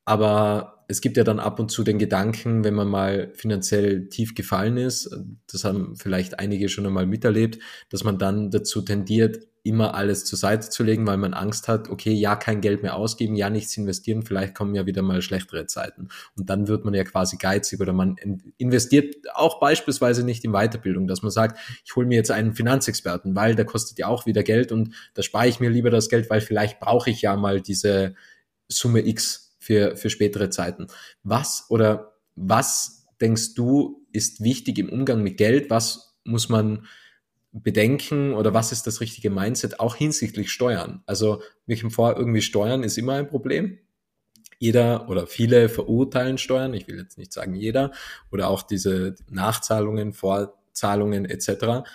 [0.04, 4.34] Aber es gibt ja dann ab und zu den Gedanken, wenn man mal finanziell tief
[4.34, 5.14] gefallen ist,
[5.50, 7.58] das haben vielleicht einige schon einmal miterlebt,
[7.90, 11.90] dass man dann dazu tendiert, immer alles zur Seite zu legen, weil man Angst hat,
[11.90, 15.66] okay, ja, kein Geld mehr ausgeben, ja, nichts investieren, vielleicht kommen ja wieder mal schlechtere
[15.66, 16.08] Zeiten.
[16.36, 18.16] Und dann wird man ja quasi geizig oder man
[18.56, 23.36] investiert auch beispielsweise nicht in Weiterbildung, dass man sagt, ich hole mir jetzt einen Finanzexperten,
[23.36, 26.30] weil der kostet ja auch wieder Geld und da spare ich mir lieber das Geld,
[26.30, 28.14] weil vielleicht brauche ich ja mal diese
[28.68, 30.86] Summe X für, für spätere Zeiten.
[31.22, 35.70] Was oder was denkst du ist wichtig im Umgang mit Geld?
[35.70, 36.86] Was muss man
[37.52, 41.02] bedenken oder was ist das richtige Mindset auch hinsichtlich Steuern?
[41.06, 43.78] Also mich vor, irgendwie Steuern ist immer ein Problem.
[44.58, 47.92] Jeder oder viele verurteilen Steuern, ich will jetzt nicht sagen jeder,
[48.32, 51.88] oder auch diese Nachzahlungen, Vorzahlungen etc.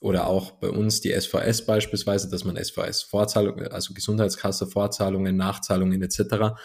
[0.00, 6.00] Oder auch bei uns die SVS beispielsweise, dass man SVS Vorzahlungen, also Gesundheitskasse, Vorzahlungen, Nachzahlungen
[6.02, 6.56] etc.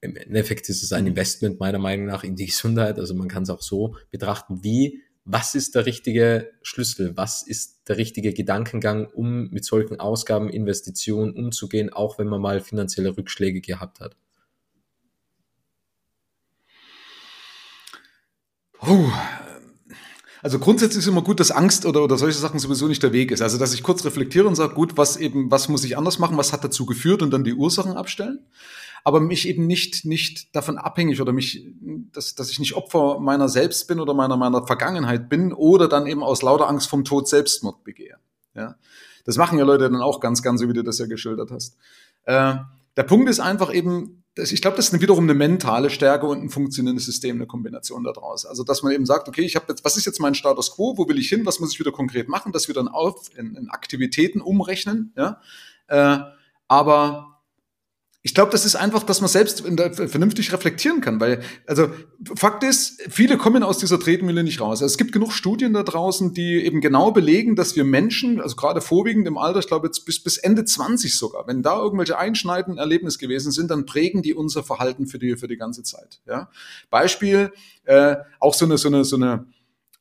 [0.00, 2.98] Im Endeffekt ist es ein Investment meiner Meinung nach in die Gesundheit.
[2.98, 7.16] Also man kann es auch so betrachten, wie was ist der richtige Schlüssel?
[7.16, 12.60] Was ist der richtige Gedankengang, um mit solchen Ausgaben, Investitionen umzugehen, auch wenn man mal
[12.60, 14.16] finanzielle Rückschläge gehabt hat?
[18.80, 19.10] Oh,
[20.42, 23.30] also grundsätzlich ist immer gut, dass Angst oder, oder solche Sachen sowieso nicht der Weg
[23.30, 23.40] ist.
[23.40, 26.36] Also, dass ich kurz reflektiere und sage, gut, was eben, was muss ich anders machen,
[26.36, 28.40] was hat dazu geführt und dann die Ursachen abstellen
[29.04, 31.66] aber mich eben nicht, nicht davon abhängig oder mich,
[32.12, 36.06] dass, dass ich nicht Opfer meiner selbst bin oder meiner, meiner Vergangenheit bin oder dann
[36.06, 38.16] eben aus lauter Angst vom Tod Selbstmord begehe.
[38.54, 38.76] Ja.
[39.26, 41.76] Das machen ja Leute dann auch ganz, ganz, so wie du das ja geschildert hast.
[42.24, 42.54] Äh,
[42.96, 46.50] der Punkt ist einfach eben, ich glaube, das ist wiederum eine mentale Stärke und ein
[46.50, 48.46] funktionierendes System, eine Kombination daraus.
[48.46, 50.96] Also, dass man eben sagt, okay, ich habe jetzt, was ist jetzt mein Status quo,
[50.96, 53.54] wo will ich hin, was muss ich wieder konkret machen, dass wir dann auf in,
[53.54, 55.40] in Aktivitäten umrechnen, ja.
[55.88, 56.20] Äh,
[56.68, 57.33] aber
[58.26, 61.90] ich glaube, das ist einfach, dass man selbst vernünftig reflektieren kann, weil, also
[62.34, 64.80] Fakt ist, viele kommen aus dieser Tretmühle nicht raus.
[64.80, 68.56] Also, es gibt genug Studien da draußen, die eben genau belegen, dass wir Menschen, also
[68.56, 72.16] gerade vorwiegend im Alter, ich glaube jetzt bis, bis Ende 20 sogar, wenn da irgendwelche
[72.16, 76.22] einschneidenden Erlebnisse gewesen sind, dann prägen die unser Verhalten für die, für die ganze Zeit.
[76.26, 76.48] Ja?
[76.88, 77.52] Beispiel,
[77.84, 79.44] äh, auch so eine, so eine, so eine,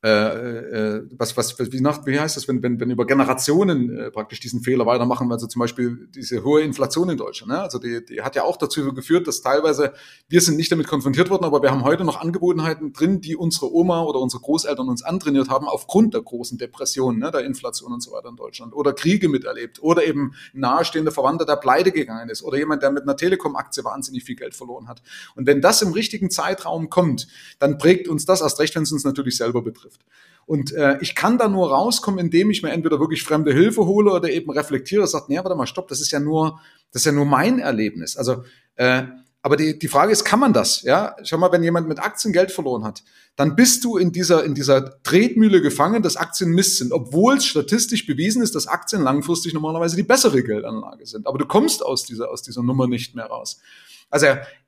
[0.03, 4.11] äh, äh, was, was, wie, nach, wie heißt das, wenn, wenn, wenn über Generationen äh,
[4.11, 7.61] praktisch diesen Fehler weitermachen, also zum Beispiel diese hohe Inflation in Deutschland, ne?
[7.61, 9.93] also die, die hat ja auch dazu geführt, dass teilweise,
[10.27, 13.73] wir sind nicht damit konfrontiert worden, aber wir haben heute noch Angebotenheiten drin, die unsere
[13.73, 17.31] Oma oder unsere Großeltern uns antrainiert haben, aufgrund der großen Depression, ne?
[17.31, 21.55] der Inflation und so weiter in Deutschland, oder Kriege miterlebt, oder eben nahestehende Verwandter, der
[21.55, 25.01] pleite gegangen ist, oder jemand, der mit einer Telekom-Aktie wahnsinnig viel Geld verloren hat.
[25.37, 28.91] Und wenn das im richtigen Zeitraum kommt, dann prägt uns das erst recht, wenn es
[28.91, 30.01] uns natürlich selber betrifft betrifft.
[30.45, 34.11] Und äh, ich kann da nur rauskommen, indem ich mir entweder wirklich fremde Hilfe hole
[34.11, 36.59] oder eben reflektiere, sagt, nee, warte mal, stopp, das ist ja nur,
[36.91, 38.17] das ist ja nur mein Erlebnis.
[38.17, 38.43] Also,
[38.75, 39.03] äh,
[39.41, 40.83] aber die, die Frage ist, kann man das?
[40.83, 43.03] Ja, schau mal, wenn jemand mit Aktien Geld verloren hat,
[43.35, 47.45] dann bist du in dieser, in dieser Tretmühle gefangen, dass Aktien Mist sind, obwohl es
[47.45, 51.27] statistisch bewiesen ist, dass Aktien langfristig normalerweise die bessere Geldanlage sind.
[51.27, 53.59] Aber du kommst aus dieser, aus dieser Nummer nicht mehr raus.
[54.09, 54.27] Also,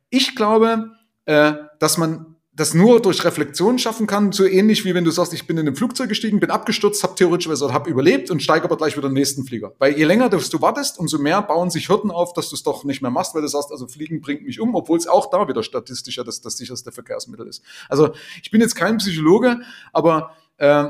[0.10, 0.92] ich glaube,
[1.26, 5.34] äh, dass man das nur durch Reflexion schaffen kann, so ähnlich wie wenn du sagst,
[5.34, 8.64] ich bin in ein Flugzeug gestiegen, bin abgestürzt, habe theoretisch oder habe überlebt und steige
[8.64, 9.74] aber gleich wieder in den nächsten Flieger.
[9.78, 12.86] Weil je länger du wartest, umso mehr bauen sich Hürden auf, dass du es doch
[12.86, 15.48] nicht mehr machst, weil du sagst, also Fliegen bringt mich um, obwohl es auch da
[15.50, 17.62] wieder statistischer das, das sicherste Verkehrsmittel ist.
[17.90, 19.60] Also ich bin jetzt kein Psychologe,
[19.92, 20.86] aber äh,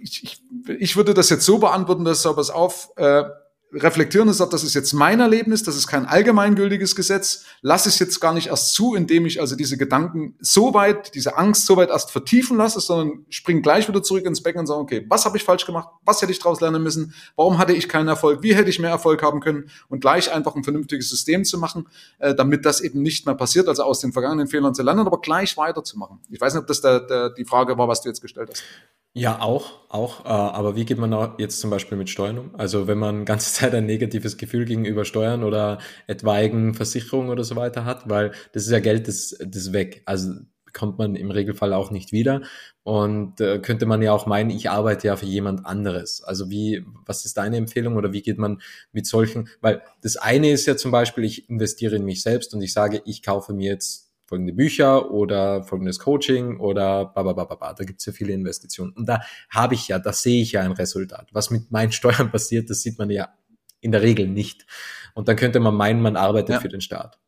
[0.00, 0.42] ich, ich,
[0.78, 3.24] ich würde das jetzt so beantworten, dass aber es auf, äh,
[3.72, 7.98] reflektieren und sagt, das ist jetzt mein Erlebnis, das ist kein allgemeingültiges Gesetz, lass es
[7.98, 11.76] jetzt gar nicht erst zu, indem ich also diese Gedanken so weit, diese Angst so
[11.76, 15.24] weit erst vertiefen lasse, sondern spring gleich wieder zurück ins Becken und sage, okay, was
[15.24, 18.42] habe ich falsch gemacht, was hätte ich daraus lernen müssen, warum hatte ich keinen Erfolg,
[18.42, 21.88] wie hätte ich mehr Erfolg haben können und gleich einfach ein vernünftiges System zu machen,
[22.18, 25.20] äh, damit das eben nicht mehr passiert, also aus den vergangenen Fehlern zu lernen, aber
[25.20, 26.18] gleich weiterzumachen.
[26.30, 28.64] Ich weiß nicht, ob das der, der, die Frage war, was du jetzt gestellt hast.
[29.12, 30.24] Ja, auch, auch.
[30.24, 32.54] Äh, aber wie geht man jetzt zum Beispiel mit Steuern um?
[32.54, 37.56] Also wenn man ganze Zeit ein negatives Gefühl gegenüber Steuern oder etwaigen Versicherungen oder so
[37.56, 40.02] weiter hat, weil das ist ja Geld, das, das weg.
[40.06, 42.42] Also bekommt man im Regelfall auch nicht wieder.
[42.84, 46.22] Und äh, könnte man ja auch meinen, ich arbeite ja für jemand anderes.
[46.22, 49.48] Also wie, was ist deine Empfehlung oder wie geht man mit solchen?
[49.60, 53.02] Weil das eine ist ja zum Beispiel, ich investiere in mich selbst und ich sage,
[53.04, 57.74] ich kaufe mir jetzt folgende Bücher oder folgendes Coaching oder bababababa.
[57.74, 58.92] Da gibt es ja viele Investitionen.
[58.92, 61.28] Und da habe ich ja, da sehe ich ja ein Resultat.
[61.32, 63.34] Was mit meinen Steuern passiert, das sieht man ja
[63.80, 64.66] in der Regel nicht.
[65.14, 66.60] Und dann könnte man meinen, man arbeitet ja.
[66.60, 67.18] für den Staat.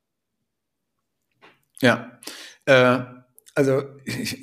[1.81, 2.21] Ja.
[2.67, 3.01] Äh,
[3.55, 3.83] also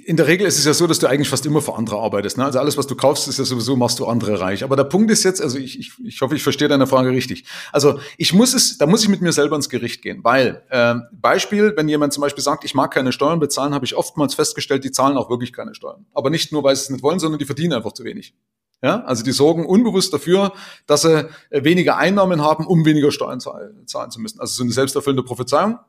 [0.05, 2.37] in der Regel ist es ja so, dass du eigentlich fast immer für andere arbeitest.
[2.37, 2.45] Ne?
[2.45, 4.63] Also alles, was du kaufst, ist ja sowieso, machst du andere reich.
[4.63, 7.45] Aber der Punkt ist jetzt, also ich, ich, ich hoffe, ich verstehe deine Frage richtig.
[7.71, 10.95] Also ich muss es, da muss ich mit mir selber ins Gericht gehen, weil äh,
[11.11, 14.83] Beispiel, wenn jemand zum Beispiel sagt, ich mag keine Steuern bezahlen, habe ich oftmals festgestellt,
[14.83, 16.05] die zahlen auch wirklich keine Steuern.
[16.13, 18.35] Aber nicht nur, weil sie es nicht wollen, sondern die verdienen einfach zu wenig.
[18.81, 20.53] Ja, also die sorgen unbewusst dafür,
[20.85, 24.39] dass sie äh, weniger Einnahmen haben, um weniger Steuern zahlen zu müssen.
[24.39, 25.79] Also so eine selbsterfüllende Prophezeiung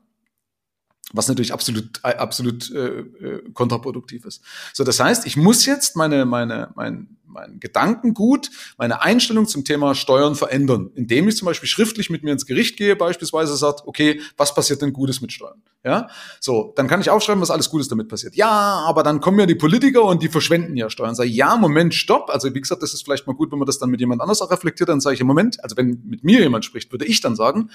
[1.13, 4.43] was natürlich absolut äh, absolut äh, äh, kontraproduktiv ist.
[4.73, 9.95] So, das heißt, ich muss jetzt meine meine mein mein Gedankengut, meine Einstellung zum Thema
[9.95, 14.21] Steuern verändern, indem ich zum Beispiel schriftlich mit mir ins Gericht gehe, beispielsweise sagt, okay,
[14.37, 15.63] was passiert denn Gutes mit Steuern?
[15.85, 16.09] Ja,
[16.41, 18.35] so, dann kann ich aufschreiben, was alles Gutes damit passiert.
[18.35, 21.15] Ja, aber dann kommen ja die Politiker und die verschwenden ja Steuern.
[21.15, 22.29] Sag ja, Moment, stopp.
[22.31, 24.43] Also wie gesagt, das ist vielleicht mal gut, wenn man das dann mit jemand anders
[24.43, 24.89] auch reflektiert.
[24.89, 27.71] Dann sage ich, Moment, also wenn mit mir jemand spricht, würde ich dann sagen,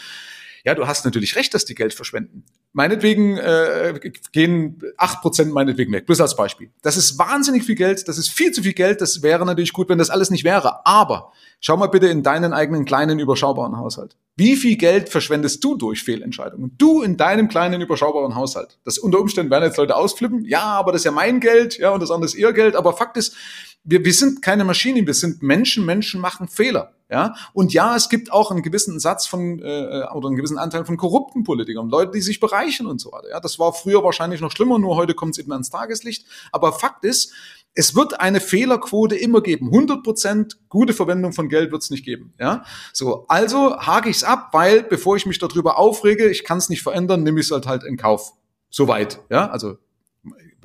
[0.66, 2.44] ja, du hast natürlich recht, dass die Geld verschwenden.
[2.74, 4.00] Meinetwegen äh,
[4.32, 6.08] gehen acht Prozent meinetwegen weg.
[6.08, 6.72] Bloß als Beispiel.
[6.82, 9.00] Das ist wahnsinnig viel Geld, das ist viel zu viel Geld.
[9.00, 10.84] Das wäre natürlich gut, wenn das alles nicht wäre.
[10.86, 14.18] Aber schau mal bitte in deinen eigenen kleinen, überschaubaren Haushalt.
[14.38, 16.74] Wie viel Geld verschwendest du durch Fehlentscheidungen?
[16.80, 18.80] Du in deinem kleinen, überschaubaren Haushalt.
[18.84, 20.46] Das unter Umständen werden jetzt Leute ausflippen.
[20.46, 22.76] Ja, aber das ist ja mein Geld, ja, und das andere ist ihr Geld.
[22.76, 23.36] Aber Fakt ist,
[23.86, 25.86] wir, wir sind keine Maschinen, wir sind Menschen.
[25.86, 26.92] Menschen machen Fehler.
[27.10, 30.86] Ja, und ja, es gibt auch einen gewissen Satz von äh, oder einen gewissen Anteil
[30.86, 33.30] von korrupten Politikern, Leute, die sich bereichern und so weiter.
[33.30, 36.26] Ja, das war früher wahrscheinlich noch schlimmer, nur heute kommt es eben ans Tageslicht.
[36.52, 37.32] Aber Fakt ist,
[37.76, 39.68] es wird eine Fehlerquote immer geben.
[39.68, 42.34] 100 Prozent gute Verwendung von Geld wird es nicht geben.
[42.40, 46.58] Ja, so also hake ich es ab, weil bevor ich mich darüber aufrege, ich kann
[46.58, 48.34] es nicht verändern, nehme ich es halt halt in Kauf.
[48.72, 49.22] Soweit.
[49.30, 49.78] Ja, also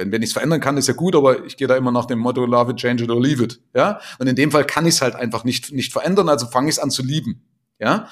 [0.01, 2.07] wenn, wenn ich es verändern kann, ist ja gut, aber ich gehe da immer nach
[2.07, 3.61] dem Motto Love it, change it or leave it.
[3.75, 4.01] Ja?
[4.19, 6.77] Und in dem Fall kann ich es halt einfach nicht, nicht verändern, also fange ich
[6.77, 7.43] es an zu lieben.
[7.81, 8.09] Ja,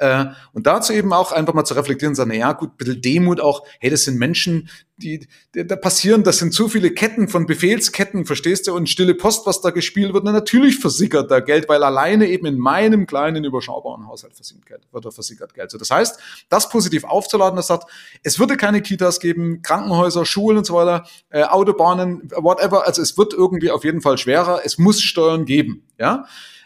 [0.00, 2.76] äh, und dazu eben auch einfach mal zu reflektieren und sagen, na ja, gut, ein
[2.78, 6.92] bisschen Demut auch, hey, das sind Menschen, die, die da passieren, das sind zu viele
[6.92, 11.30] Ketten von Befehlsketten, verstehst du, und stille Post, was da gespielt wird, na, natürlich versickert
[11.30, 15.52] da Geld, weil alleine eben in meinem kleinen, überschaubaren Haushalt versickert Geld, wird da versickert
[15.52, 15.70] Geld.
[15.70, 17.90] So, das heißt, das positiv aufzuladen, das sagt,
[18.22, 23.18] es würde keine Kitas geben, Krankenhäuser, Schulen und so weiter, äh, Autobahnen, whatever, also es
[23.18, 26.24] wird irgendwie auf jeden Fall schwerer, es muss Steuern geben, ja,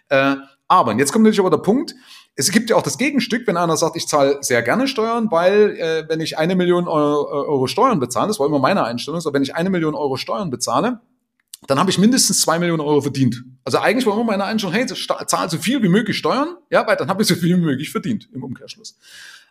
[0.09, 0.37] äh,
[0.69, 1.95] aber, und jetzt kommt natürlich aber der Punkt,
[2.37, 5.77] es gibt ja auch das Gegenstück, wenn einer sagt, ich zahle sehr gerne Steuern, weil
[5.79, 9.33] äh, wenn ich eine Million Euro, Euro Steuern bezahle, das war immer meine Einstellung, so
[9.33, 11.01] wenn ich eine Million Euro Steuern bezahle,
[11.67, 13.43] dann habe ich mindestens zwei Millionen Euro verdient.
[13.65, 16.97] Also eigentlich war immer meine Einstellung, hey, zahl so viel wie möglich Steuern, ja, weil
[16.97, 18.99] dann habe ich so viel wie möglich verdient im Umkehrschluss.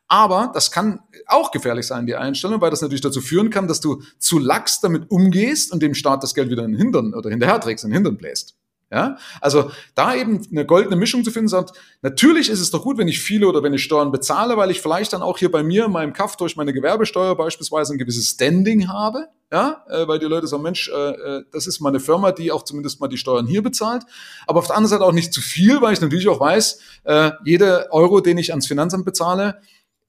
[0.07, 3.79] Aber das kann auch gefährlich sein, die Einstellung, weil das natürlich dazu führen kann, dass
[3.79, 7.29] du zu lax damit umgehst und dem Staat das Geld wieder in den Hintern oder
[7.29, 8.55] hinterher trägst, in den Hintern bläst.
[8.93, 11.71] Ja, also da eben eine goldene Mischung zu finden, sagt,
[12.03, 14.81] natürlich ist es doch gut, wenn ich viele oder wenn ich Steuern bezahle, weil ich
[14.81, 18.27] vielleicht dann auch hier bei mir in meinem Kaff durch meine Gewerbesteuer beispielsweise ein gewisses
[18.27, 21.99] Standing habe, ja, äh, weil die Leute sagen, Mensch, äh, äh, das ist mal eine
[21.99, 24.03] Firma, die auch zumindest mal die Steuern hier bezahlt,
[24.45, 27.31] aber auf der anderen Seite auch nicht zu viel, weil ich natürlich auch weiß, äh,
[27.45, 29.59] jeder Euro, den ich ans Finanzamt bezahle,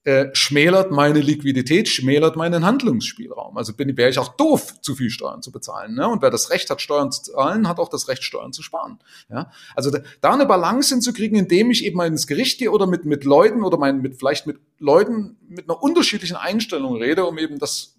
[0.05, 3.57] äh, schmälert meine Liquidität, schmälert meinen Handlungsspielraum.
[3.57, 5.95] Also bin, wäre ich auch doof, zu viel Steuern zu bezahlen.
[5.95, 6.07] Ne?
[6.07, 8.99] Und wer das Recht hat, Steuern zu zahlen, hat auch das Recht, Steuern zu sparen.
[9.29, 9.51] Ja?
[9.75, 13.05] Also da, da eine Balance hinzukriegen, indem ich eben mal ins Gericht gehe oder mit,
[13.05, 17.57] mit Leuten oder mein, mit, vielleicht mit Leuten mit einer unterschiedlichen Einstellung rede, um eben
[17.57, 17.94] das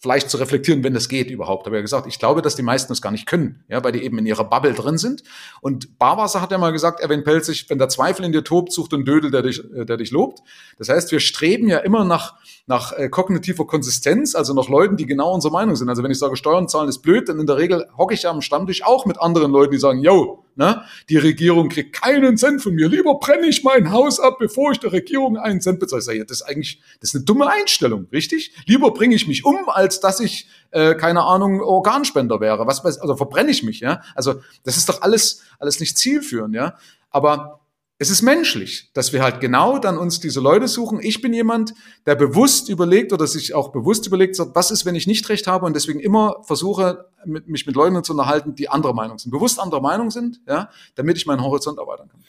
[0.00, 1.66] vielleicht zu reflektieren, wenn das geht überhaupt.
[1.66, 4.02] Aber er gesagt, ich glaube, dass die meisten das gar nicht können, ja, weil die
[4.02, 5.22] eben in ihrer Bubble drin sind.
[5.60, 8.94] Und Barwasser hat ja mal gesagt, Erwin Pelzig, wenn der Zweifel in dir tobt, sucht
[8.94, 10.40] einen Dödel, der dich, äh, der dich lobt.
[10.78, 12.34] Das heißt, wir streben ja immer nach,
[12.70, 15.88] nach äh, kognitiver Konsistenz, also nach Leuten, die genau unserer Meinung sind.
[15.88, 18.30] Also wenn ich sage, Steuern zahlen ist blöd, dann in der Regel hocke ich ja
[18.30, 20.82] am Stammtisch auch mit anderen Leuten, die sagen, yo, Ne?
[21.08, 22.88] Die Regierung kriegt keinen Cent von mir.
[22.88, 26.00] Lieber brenne ich mein Haus ab, bevor ich der Regierung einen Cent bezahle.
[26.00, 28.52] Ich sage, ja, das ist eigentlich, das ist eine dumme Einstellung, richtig?
[28.66, 32.66] Lieber bringe ich mich um, als dass ich, äh, keine Ahnung, Organspender wäre.
[32.66, 34.02] Was, also verbrenne ich mich, ja?
[34.14, 36.74] Also, das ist doch alles, alles nicht zielführend, ja?
[37.10, 37.59] Aber
[38.00, 41.00] es ist menschlich, dass wir halt genau dann uns diese Leute suchen.
[41.02, 41.74] Ich bin jemand,
[42.06, 45.46] der bewusst überlegt oder sich auch bewusst überlegt, sagt, was ist, wenn ich nicht recht
[45.46, 49.60] habe und deswegen immer versuche, mich mit Leuten zu unterhalten, die anderer Meinung sind, bewusst
[49.60, 52.24] anderer Meinung sind, ja, damit ich meinen Horizont erweitern kann.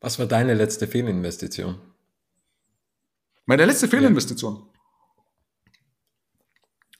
[0.00, 1.78] Was war deine letzte Fehlinvestition?
[3.44, 4.62] Meine letzte Fehlinvestition?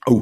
[0.04, 0.20] Oh.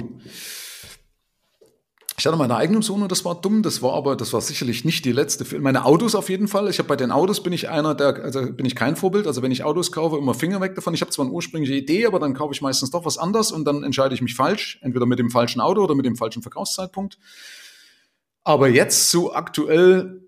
[2.18, 3.62] Ich hatte meine eigenen Sohn und das war dumm.
[3.62, 5.58] Das war aber, das war sicherlich nicht die letzte.
[5.60, 6.68] Meine Autos auf jeden Fall.
[6.68, 9.26] Ich habe bei den Autos bin ich einer, der, also bin ich kein Vorbild.
[9.26, 10.92] Also wenn ich Autos kaufe, immer Finger weg davon.
[10.94, 13.64] Ich habe zwar eine ursprüngliche Idee, aber dann kaufe ich meistens doch was anderes und
[13.64, 17.18] dann entscheide ich mich falsch, entweder mit dem falschen Auto oder mit dem falschen Verkaufszeitpunkt.
[18.44, 20.22] Aber jetzt so aktuell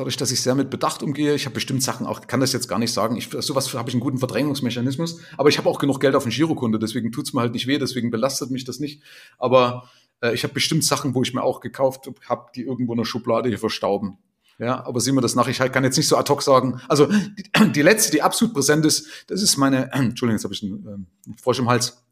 [0.00, 2.68] dadurch, dass ich sehr mit Bedacht umgehe, ich habe bestimmt Sachen auch, kann das jetzt
[2.68, 6.00] gar nicht sagen, ich, sowas habe ich einen guten Verdrängungsmechanismus, aber ich habe auch genug
[6.00, 9.02] Geld auf dem Girokunde, deswegen tut's mir halt nicht weh, deswegen belastet mich das nicht.
[9.36, 9.90] Aber
[10.22, 13.04] äh, ich habe bestimmt Sachen, wo ich mir auch gekauft habe, die irgendwo in der
[13.04, 14.16] Schublade hier verstauben.
[14.58, 15.48] Ja, aber sehen wir das nach.
[15.48, 16.80] Ich kann jetzt nicht so ad hoc sagen.
[16.88, 20.54] Also die, die letzte, die absolut präsent ist, das ist meine, äh, Entschuldigung, jetzt habe
[20.54, 22.02] ich einen äh, Frosch im Hals.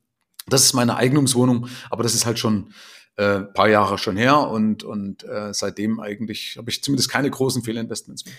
[0.47, 2.73] Das ist meine Eigentumswohnung, aber das ist halt schon
[3.19, 7.63] äh, paar Jahre schon her und, und äh, seitdem eigentlich habe ich zumindest keine großen
[7.63, 8.35] Fehlinvestments mehr.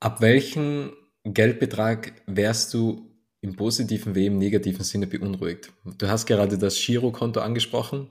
[0.00, 0.92] Ab welchem
[1.24, 3.10] Geldbetrag wärst du
[3.42, 5.72] im positiven wie im negativen Sinne beunruhigt?
[5.84, 8.10] Du hast gerade das Girokonto angesprochen.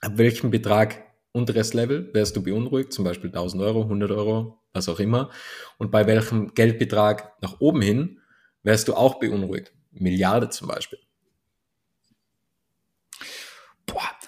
[0.00, 1.02] Ab welchem Betrag
[1.32, 2.92] unteres Level wärst du beunruhigt?
[2.92, 5.30] Zum Beispiel 1000 Euro, 100 Euro, was auch immer.
[5.78, 8.20] Und bei welchem Geldbetrag nach oben hin
[8.62, 9.72] wärst du auch beunruhigt?
[9.90, 11.00] Milliarde zum Beispiel.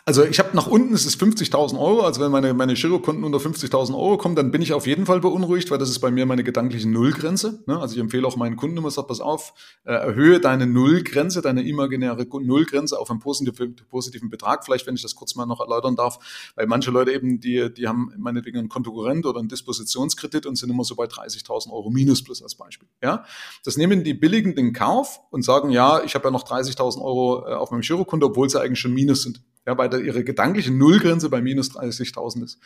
[0.07, 2.01] Also ich habe nach unten, es ist 50.000 Euro.
[2.01, 5.21] Also wenn meine, meine Girokonten unter 50.000 Euro kommen, dann bin ich auf jeden Fall
[5.21, 7.63] beunruhigt, weil das ist bei mir meine gedankliche Nullgrenze.
[7.67, 7.79] Ne?
[7.79, 9.53] Also ich empfehle auch meinen Kunden immer, sag, pass auf,
[9.85, 14.65] äh, erhöhe deine Nullgrenze, deine imaginäre Nullgrenze auf einen positiven, positiven Betrag.
[14.65, 16.19] Vielleicht, wenn ich das kurz mal noch erläutern darf,
[16.57, 20.71] weil manche Leute eben, die, die haben meinetwegen einen Kontokorrent oder einen Dispositionskredit und sind
[20.71, 22.89] immer so bei 30.000 Euro minus plus als Beispiel.
[23.03, 23.25] Ja?
[23.65, 27.47] Das nehmen die billigen den Kauf und sagen, ja, ich habe ja noch 30.000 Euro
[27.47, 30.73] äh, auf meinem Girokonto, obwohl sie eigentlich schon minus sind ja, weil da ihre gedankliche
[30.73, 32.59] Nullgrenze bei minus 30.000 ist.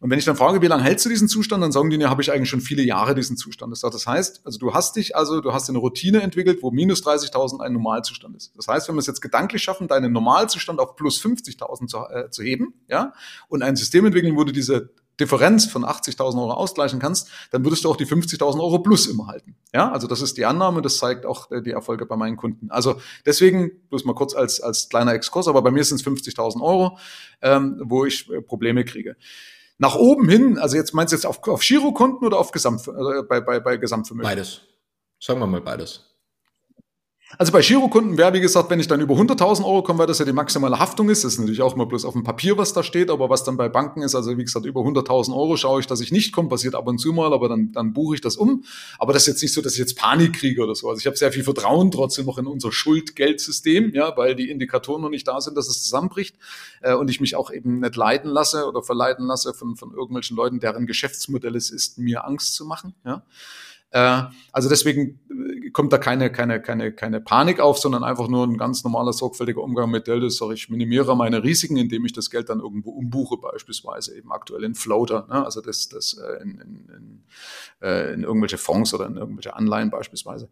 [0.00, 2.08] Und wenn ich dann frage, wie lange hältst du diesen Zustand, dann sagen die, ja,
[2.08, 3.76] habe ich eigentlich schon viele Jahre diesen Zustand.
[3.82, 7.60] Das heißt, also du hast dich, also du hast eine Routine entwickelt, wo minus 30.000
[7.60, 8.52] ein Normalzustand ist.
[8.56, 12.30] Das heißt, wenn wir es jetzt gedanklich schaffen, deinen Normalzustand auf plus 50.000 zu, äh,
[12.30, 13.12] zu heben, ja,
[13.48, 17.84] und ein System entwickeln, wo du diese Differenz von 80.000 Euro ausgleichen kannst, dann würdest
[17.84, 19.56] du auch die 50.000 Euro plus immer halten.
[19.74, 22.70] Ja, also das ist die Annahme, das zeigt auch äh, die Erfolge bei meinen Kunden.
[22.70, 26.62] Also deswegen, bloß mal kurz als, als kleiner Exkurs, aber bei mir sind es 50.000
[26.62, 26.98] Euro,
[27.42, 29.16] ähm, wo ich äh, Probleme kriege.
[29.78, 33.22] Nach oben hin, also jetzt meinst du jetzt auf, auf Girokonten oder auf Gesamt, äh,
[33.28, 34.28] bei, bei, bei Gesamtvermögen?
[34.28, 34.62] Beides.
[35.20, 36.04] Sagen wir mal beides.
[37.36, 40.18] Also bei Girokunden wäre, wie gesagt, wenn ich dann über 100.000 Euro komme, weil das
[40.18, 42.72] ja die maximale Haftung ist, das ist natürlich auch mal bloß auf dem Papier, was
[42.72, 45.80] da steht, aber was dann bei Banken ist, also wie gesagt, über 100.000 Euro schaue
[45.80, 48.22] ich, dass ich nicht komme, passiert ab und zu mal, aber dann, dann buche ich
[48.22, 48.64] das um.
[48.98, 50.88] Aber das ist jetzt nicht so, dass ich jetzt Panik kriege oder so.
[50.88, 55.02] Also ich habe sehr viel Vertrauen trotzdem noch in unser Schuldgeldsystem, ja, weil die Indikatoren
[55.02, 56.36] noch nicht da sind, dass es zusammenbricht
[56.80, 60.34] äh, und ich mich auch eben nicht leiten lasse oder verleiten lasse von, von irgendwelchen
[60.34, 63.22] Leuten, deren Geschäftsmodell es ist, mir Angst zu machen, ja.
[63.90, 64.22] Äh,
[64.52, 68.58] also deswegen äh, kommt da keine, keine, keine, keine Panik auf, sondern einfach nur ein
[68.58, 70.28] ganz normaler, sorgfältiger Umgang mit Delta.
[70.28, 74.64] Sag ich minimiere meine Risiken, indem ich das Geld dann irgendwo umbuche, beispielsweise eben aktuell
[74.64, 75.44] in Floater, ne?
[75.44, 80.48] also das, das äh, in, in, in, in irgendwelche Fonds oder in irgendwelche Anleihen beispielsweise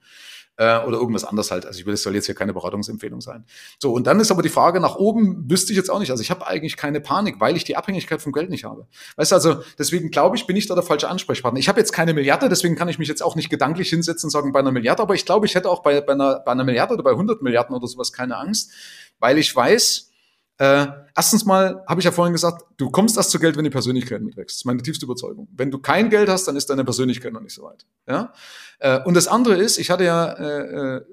[0.57, 1.67] äh, oder irgendwas anderes halt.
[1.67, 3.45] Also ich will, es soll jetzt hier keine Beratungsempfehlung sein.
[3.81, 6.11] So, und dann ist aber die Frage nach oben, wüsste ich jetzt auch nicht.
[6.11, 8.87] Also ich habe eigentlich keine Panik, weil ich die Abhängigkeit vom Geld nicht habe.
[9.17, 11.61] Weißt du, also deswegen glaube ich, bin ich da der falsche Ansprechpartner.
[11.61, 14.31] Ich habe jetzt keine Milliarde, deswegen kann ich mich jetzt auch nicht gedanklich hinsetzen und
[14.31, 16.65] sagen, bei einer Milliarde, aber ich glaube, ich hätte auch bei, bei, einer, bei einer
[16.65, 18.73] Milliarde oder bei 100 Milliarden oder sowas keine Angst,
[19.19, 20.13] weil ich weiß,
[20.59, 23.71] äh, erstens mal habe ich ja vorhin gesagt, du kommst erst zu Geld, wenn die
[23.71, 24.57] Persönlichkeit mitwächst.
[24.57, 25.49] Das ist meine tiefste Überzeugung.
[25.53, 27.85] Wenn du kein Geld hast, dann ist deine Persönlichkeit noch nicht so weit.
[28.09, 28.33] Ja?
[28.79, 31.05] Äh, und das andere ist, ich hatte ja äh, äh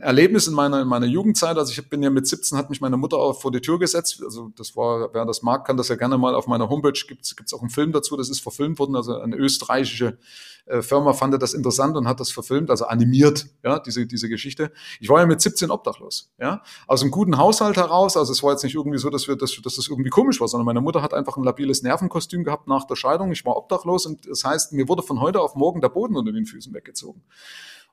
[0.00, 1.56] Erlebnis in meiner, in meiner Jugendzeit.
[1.56, 4.22] Also ich bin ja mit 17, hat mich meine Mutter auch vor die Tür gesetzt.
[4.22, 7.24] Also das war, wer das mag, kann das ja gerne mal auf meiner Homepage, gibt
[7.24, 8.96] es auch einen Film dazu, das ist verfilmt worden.
[8.96, 10.18] Also eine österreichische
[10.66, 14.70] äh, Firma fand das interessant und hat das verfilmt, also animiert, ja, diese, diese Geschichte.
[15.00, 18.16] Ich war ja mit 17 obdachlos, ja, aus einem guten Haushalt heraus.
[18.16, 20.48] Also es war jetzt nicht irgendwie so, dass wir, dass, dass das irgendwie komisch war,
[20.48, 23.32] sondern meine Mutter hat einfach ein labiles Nervenkostüm gehabt nach der Scheidung.
[23.32, 26.32] Ich war obdachlos und das heißt, mir wurde von heute auf morgen der Boden unter
[26.32, 27.22] den Füßen weggezogen.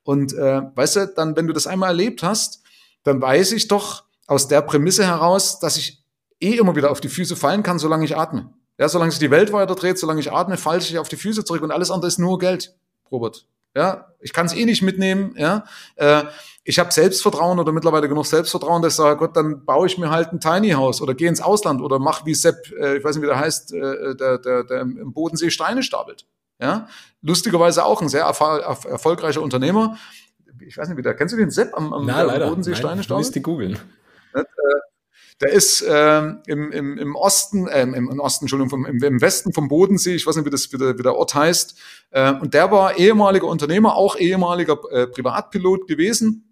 [0.03, 2.61] Und äh, weißt du, dann, wenn du das einmal erlebt hast,
[3.03, 6.03] dann weiß ich doch aus der Prämisse heraus, dass ich
[6.39, 8.53] eh immer wieder auf die Füße fallen kann, solange ich atme.
[8.77, 11.43] Ja, solange sich die Welt weiter dreht, solange ich atme, falle ich auf die Füße
[11.43, 12.75] zurück und alles andere ist nur Geld,
[13.11, 13.45] Robert.
[13.75, 15.35] Ja, ich kann es eh nicht mitnehmen.
[15.37, 16.23] Ja, äh,
[16.63, 20.09] ich habe Selbstvertrauen oder mittlerweile genug Selbstvertrauen, dass ich sage, Gott, dann baue ich mir
[20.09, 23.15] halt ein Tiny House oder gehe ins Ausland oder mach wie Sepp, äh, ich weiß
[23.15, 26.25] nicht, wie der heißt, äh, der, der, der im Bodensee Steine stapelt.
[26.59, 26.87] Ja,
[27.21, 29.97] lustigerweise auch ein sehr erfolgreicher Unternehmer.
[30.59, 32.49] Ich weiß nicht, wie der, kennst du den Sepp am, am Na, leider.
[32.49, 33.27] Bodensee Steine stapelt?
[33.27, 33.79] Nein, die googeln.
[34.33, 34.43] Äh,
[35.41, 39.53] der ist ähm, im, im, im Osten, äh, im, im Osten, Entschuldigung, im, im Westen
[39.53, 41.79] vom Bodensee, ich weiß nicht, wie, das, wie, der, wie der Ort heißt.
[42.11, 46.48] Äh, und der war ehemaliger Unternehmer, auch ehemaliger äh, Privatpilot gewesen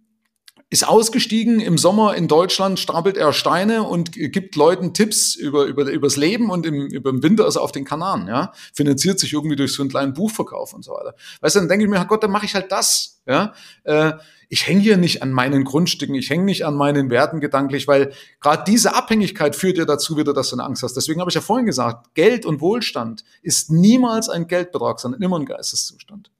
[0.69, 5.89] ist ausgestiegen im Sommer in Deutschland, stapelt er Steine und gibt Leuten Tipps über, über,
[5.89, 8.51] übers Leben und im, über im Winter ist er auf den Kanaren, ja.
[8.73, 11.15] Finanziert sich irgendwie durch so einen kleinen Buchverkauf und so weiter.
[11.39, 13.53] Weißt du, dann denke ich mir, Gott, dann mache ich halt das, ja.
[13.83, 14.13] Äh,
[14.49, 18.13] ich hänge hier nicht an meinen Grundstücken, ich hänge nicht an meinen Werten gedanklich, weil
[18.41, 20.95] gerade diese Abhängigkeit führt ja dazu wieder, dass du eine Angst hast.
[20.95, 25.39] Deswegen habe ich ja vorhin gesagt, Geld und Wohlstand ist niemals ein Geldbetrag, sondern immer
[25.39, 26.31] ein Geisteszustand.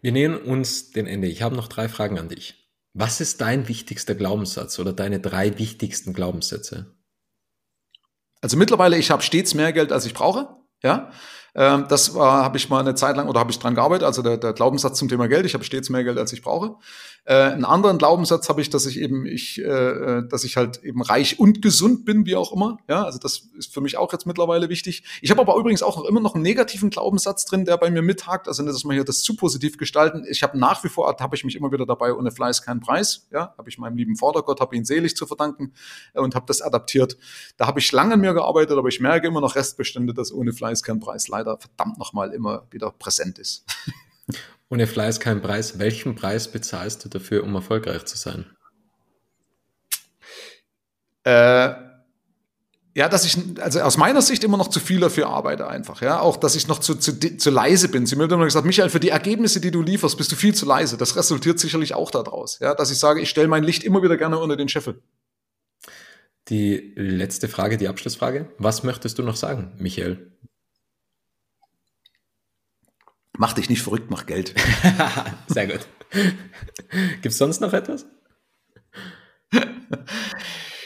[0.00, 1.28] Wir nähern uns dem Ende.
[1.28, 2.67] Ich habe noch drei Fragen an dich.
[3.00, 6.96] Was ist dein wichtigster Glaubenssatz oder deine drei wichtigsten Glaubenssätze?
[8.40, 10.56] Also mittlerweile, ich habe stets mehr Geld, als ich brauche.
[10.82, 11.12] Ja,
[11.58, 14.04] ähm, das war, habe ich mal eine Zeit lang oder habe ich dran gearbeitet.
[14.04, 15.44] Also der, der Glaubenssatz zum Thema Geld.
[15.44, 16.76] Ich habe stets mehr Geld, als ich brauche.
[17.24, 20.84] Äh, einen anderen Glaubenssatz habe ich, dass ich eben ich, äh, äh, dass ich halt
[20.84, 22.78] eben reich und gesund bin, wie auch immer.
[22.88, 25.02] Ja, also das ist für mich auch jetzt mittlerweile wichtig.
[25.20, 28.02] Ich habe aber übrigens auch noch immer noch einen negativen Glaubenssatz drin, der bei mir
[28.02, 28.46] mithakt.
[28.46, 30.24] Also nicht, dass man hier das zu positiv gestalten.
[30.30, 33.26] Ich habe nach wie vor habe ich mich immer wieder dabei ohne Fleiß kein Preis.
[33.32, 35.72] Ja, habe ich meinem lieben Vatergott, habe ihn selig zu verdanken
[36.14, 37.16] äh, und habe das adaptiert.
[37.56, 40.52] Da habe ich lange an mir gearbeitet, aber ich merke immer noch Restbestände, dass ohne
[40.52, 43.64] Fleiß kein Preis leider verdammt nochmal immer wieder präsent ist.
[44.70, 45.78] Ohne Fleiß kein Preis.
[45.78, 48.44] Welchen Preis bezahlst du dafür, um erfolgreich zu sein?
[51.24, 51.74] Äh,
[52.94, 56.20] ja, dass ich, also aus meiner Sicht immer noch zu viel dafür arbeite einfach, ja.
[56.20, 58.06] Auch, dass ich noch zu, zu, zu leise bin.
[58.06, 60.66] Sie mir immer gesagt, Michael, für die Ergebnisse, die du lieferst, bist du viel zu
[60.66, 60.96] leise.
[60.96, 62.74] Das resultiert sicherlich auch daraus, ja.
[62.74, 65.00] Dass ich sage, ich stelle mein Licht immer wieder gerne unter den Scheffel.
[66.48, 68.48] Die letzte Frage, die Abschlussfrage.
[68.58, 70.32] Was möchtest du noch sagen, Michael?
[73.38, 74.52] Mach dich nicht verrückt, mach Geld.
[75.46, 75.86] Sehr gut.
[77.22, 78.04] Gibt es sonst noch etwas?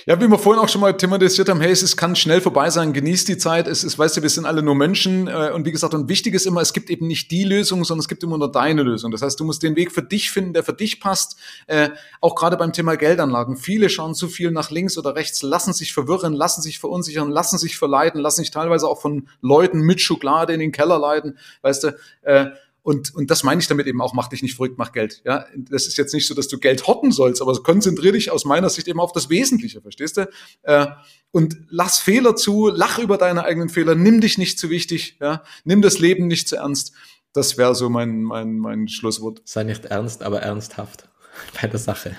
[0.04, 2.92] Ja, wie wir vorhin auch schon mal thematisiert haben, hey, es kann schnell vorbei sein,
[2.92, 5.70] genießt die Zeit, es ist, weißt du, wir sind alle nur Menschen äh, und wie
[5.70, 8.36] gesagt, und wichtig ist immer, es gibt eben nicht die Lösung, sondern es gibt immer
[8.36, 9.12] nur deine Lösung.
[9.12, 11.36] Das heißt, du musst den Weg für dich finden, der für dich passt,
[11.68, 11.90] äh,
[12.20, 13.56] auch gerade beim Thema Geldanlagen.
[13.56, 17.58] Viele schauen zu viel nach links oder rechts, lassen sich verwirren, lassen sich verunsichern, lassen
[17.58, 21.84] sich verleiten, lassen sich teilweise auch von Leuten mit Schokolade in den Keller leiten, weißt
[21.84, 22.46] du, äh,
[22.82, 25.22] und, und das meine ich damit eben auch, mach dich nicht verrückt, mach Geld.
[25.24, 28.44] Ja, das ist jetzt nicht so, dass du Geld hotten sollst, aber konzentriere dich aus
[28.44, 30.28] meiner Sicht eben auf das Wesentliche, verstehst du?
[30.62, 30.86] Äh,
[31.30, 35.44] und lass Fehler zu, lach über deine eigenen Fehler, nimm dich nicht zu wichtig, ja,
[35.64, 36.92] nimm das Leben nicht zu ernst.
[37.32, 39.40] Das wäre so mein, mein, mein Schlusswort.
[39.44, 41.08] Sei nicht ernst, aber ernsthaft
[41.60, 42.16] bei der Sache.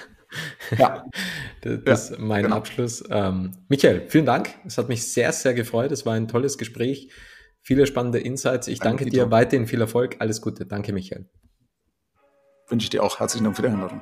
[0.78, 1.06] Ja.
[1.62, 2.56] das ist mein genau.
[2.56, 3.04] Abschluss.
[3.10, 4.50] Ähm, Michael, vielen Dank.
[4.66, 5.92] Es hat mich sehr, sehr gefreut.
[5.92, 7.10] Es war ein tolles Gespräch.
[7.66, 8.68] Viele spannende Insights.
[8.68, 9.32] Ich danke, danke dir.
[9.32, 10.18] Weiterhin viel Erfolg.
[10.20, 10.66] Alles Gute.
[10.66, 11.30] Danke, Michael.
[12.68, 13.20] Wünsche ich dir auch.
[13.20, 14.02] Herzlichen Dank für die Einladung.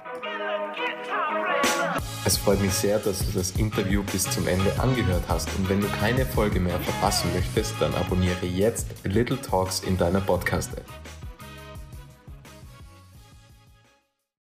[2.25, 5.47] Es freut mich sehr, dass du das Interview bis zum Ende angehört hast.
[5.57, 10.21] Und wenn du keine Folge mehr verpassen möchtest, dann abonniere jetzt Little Talks in deiner
[10.21, 10.85] Podcast-App.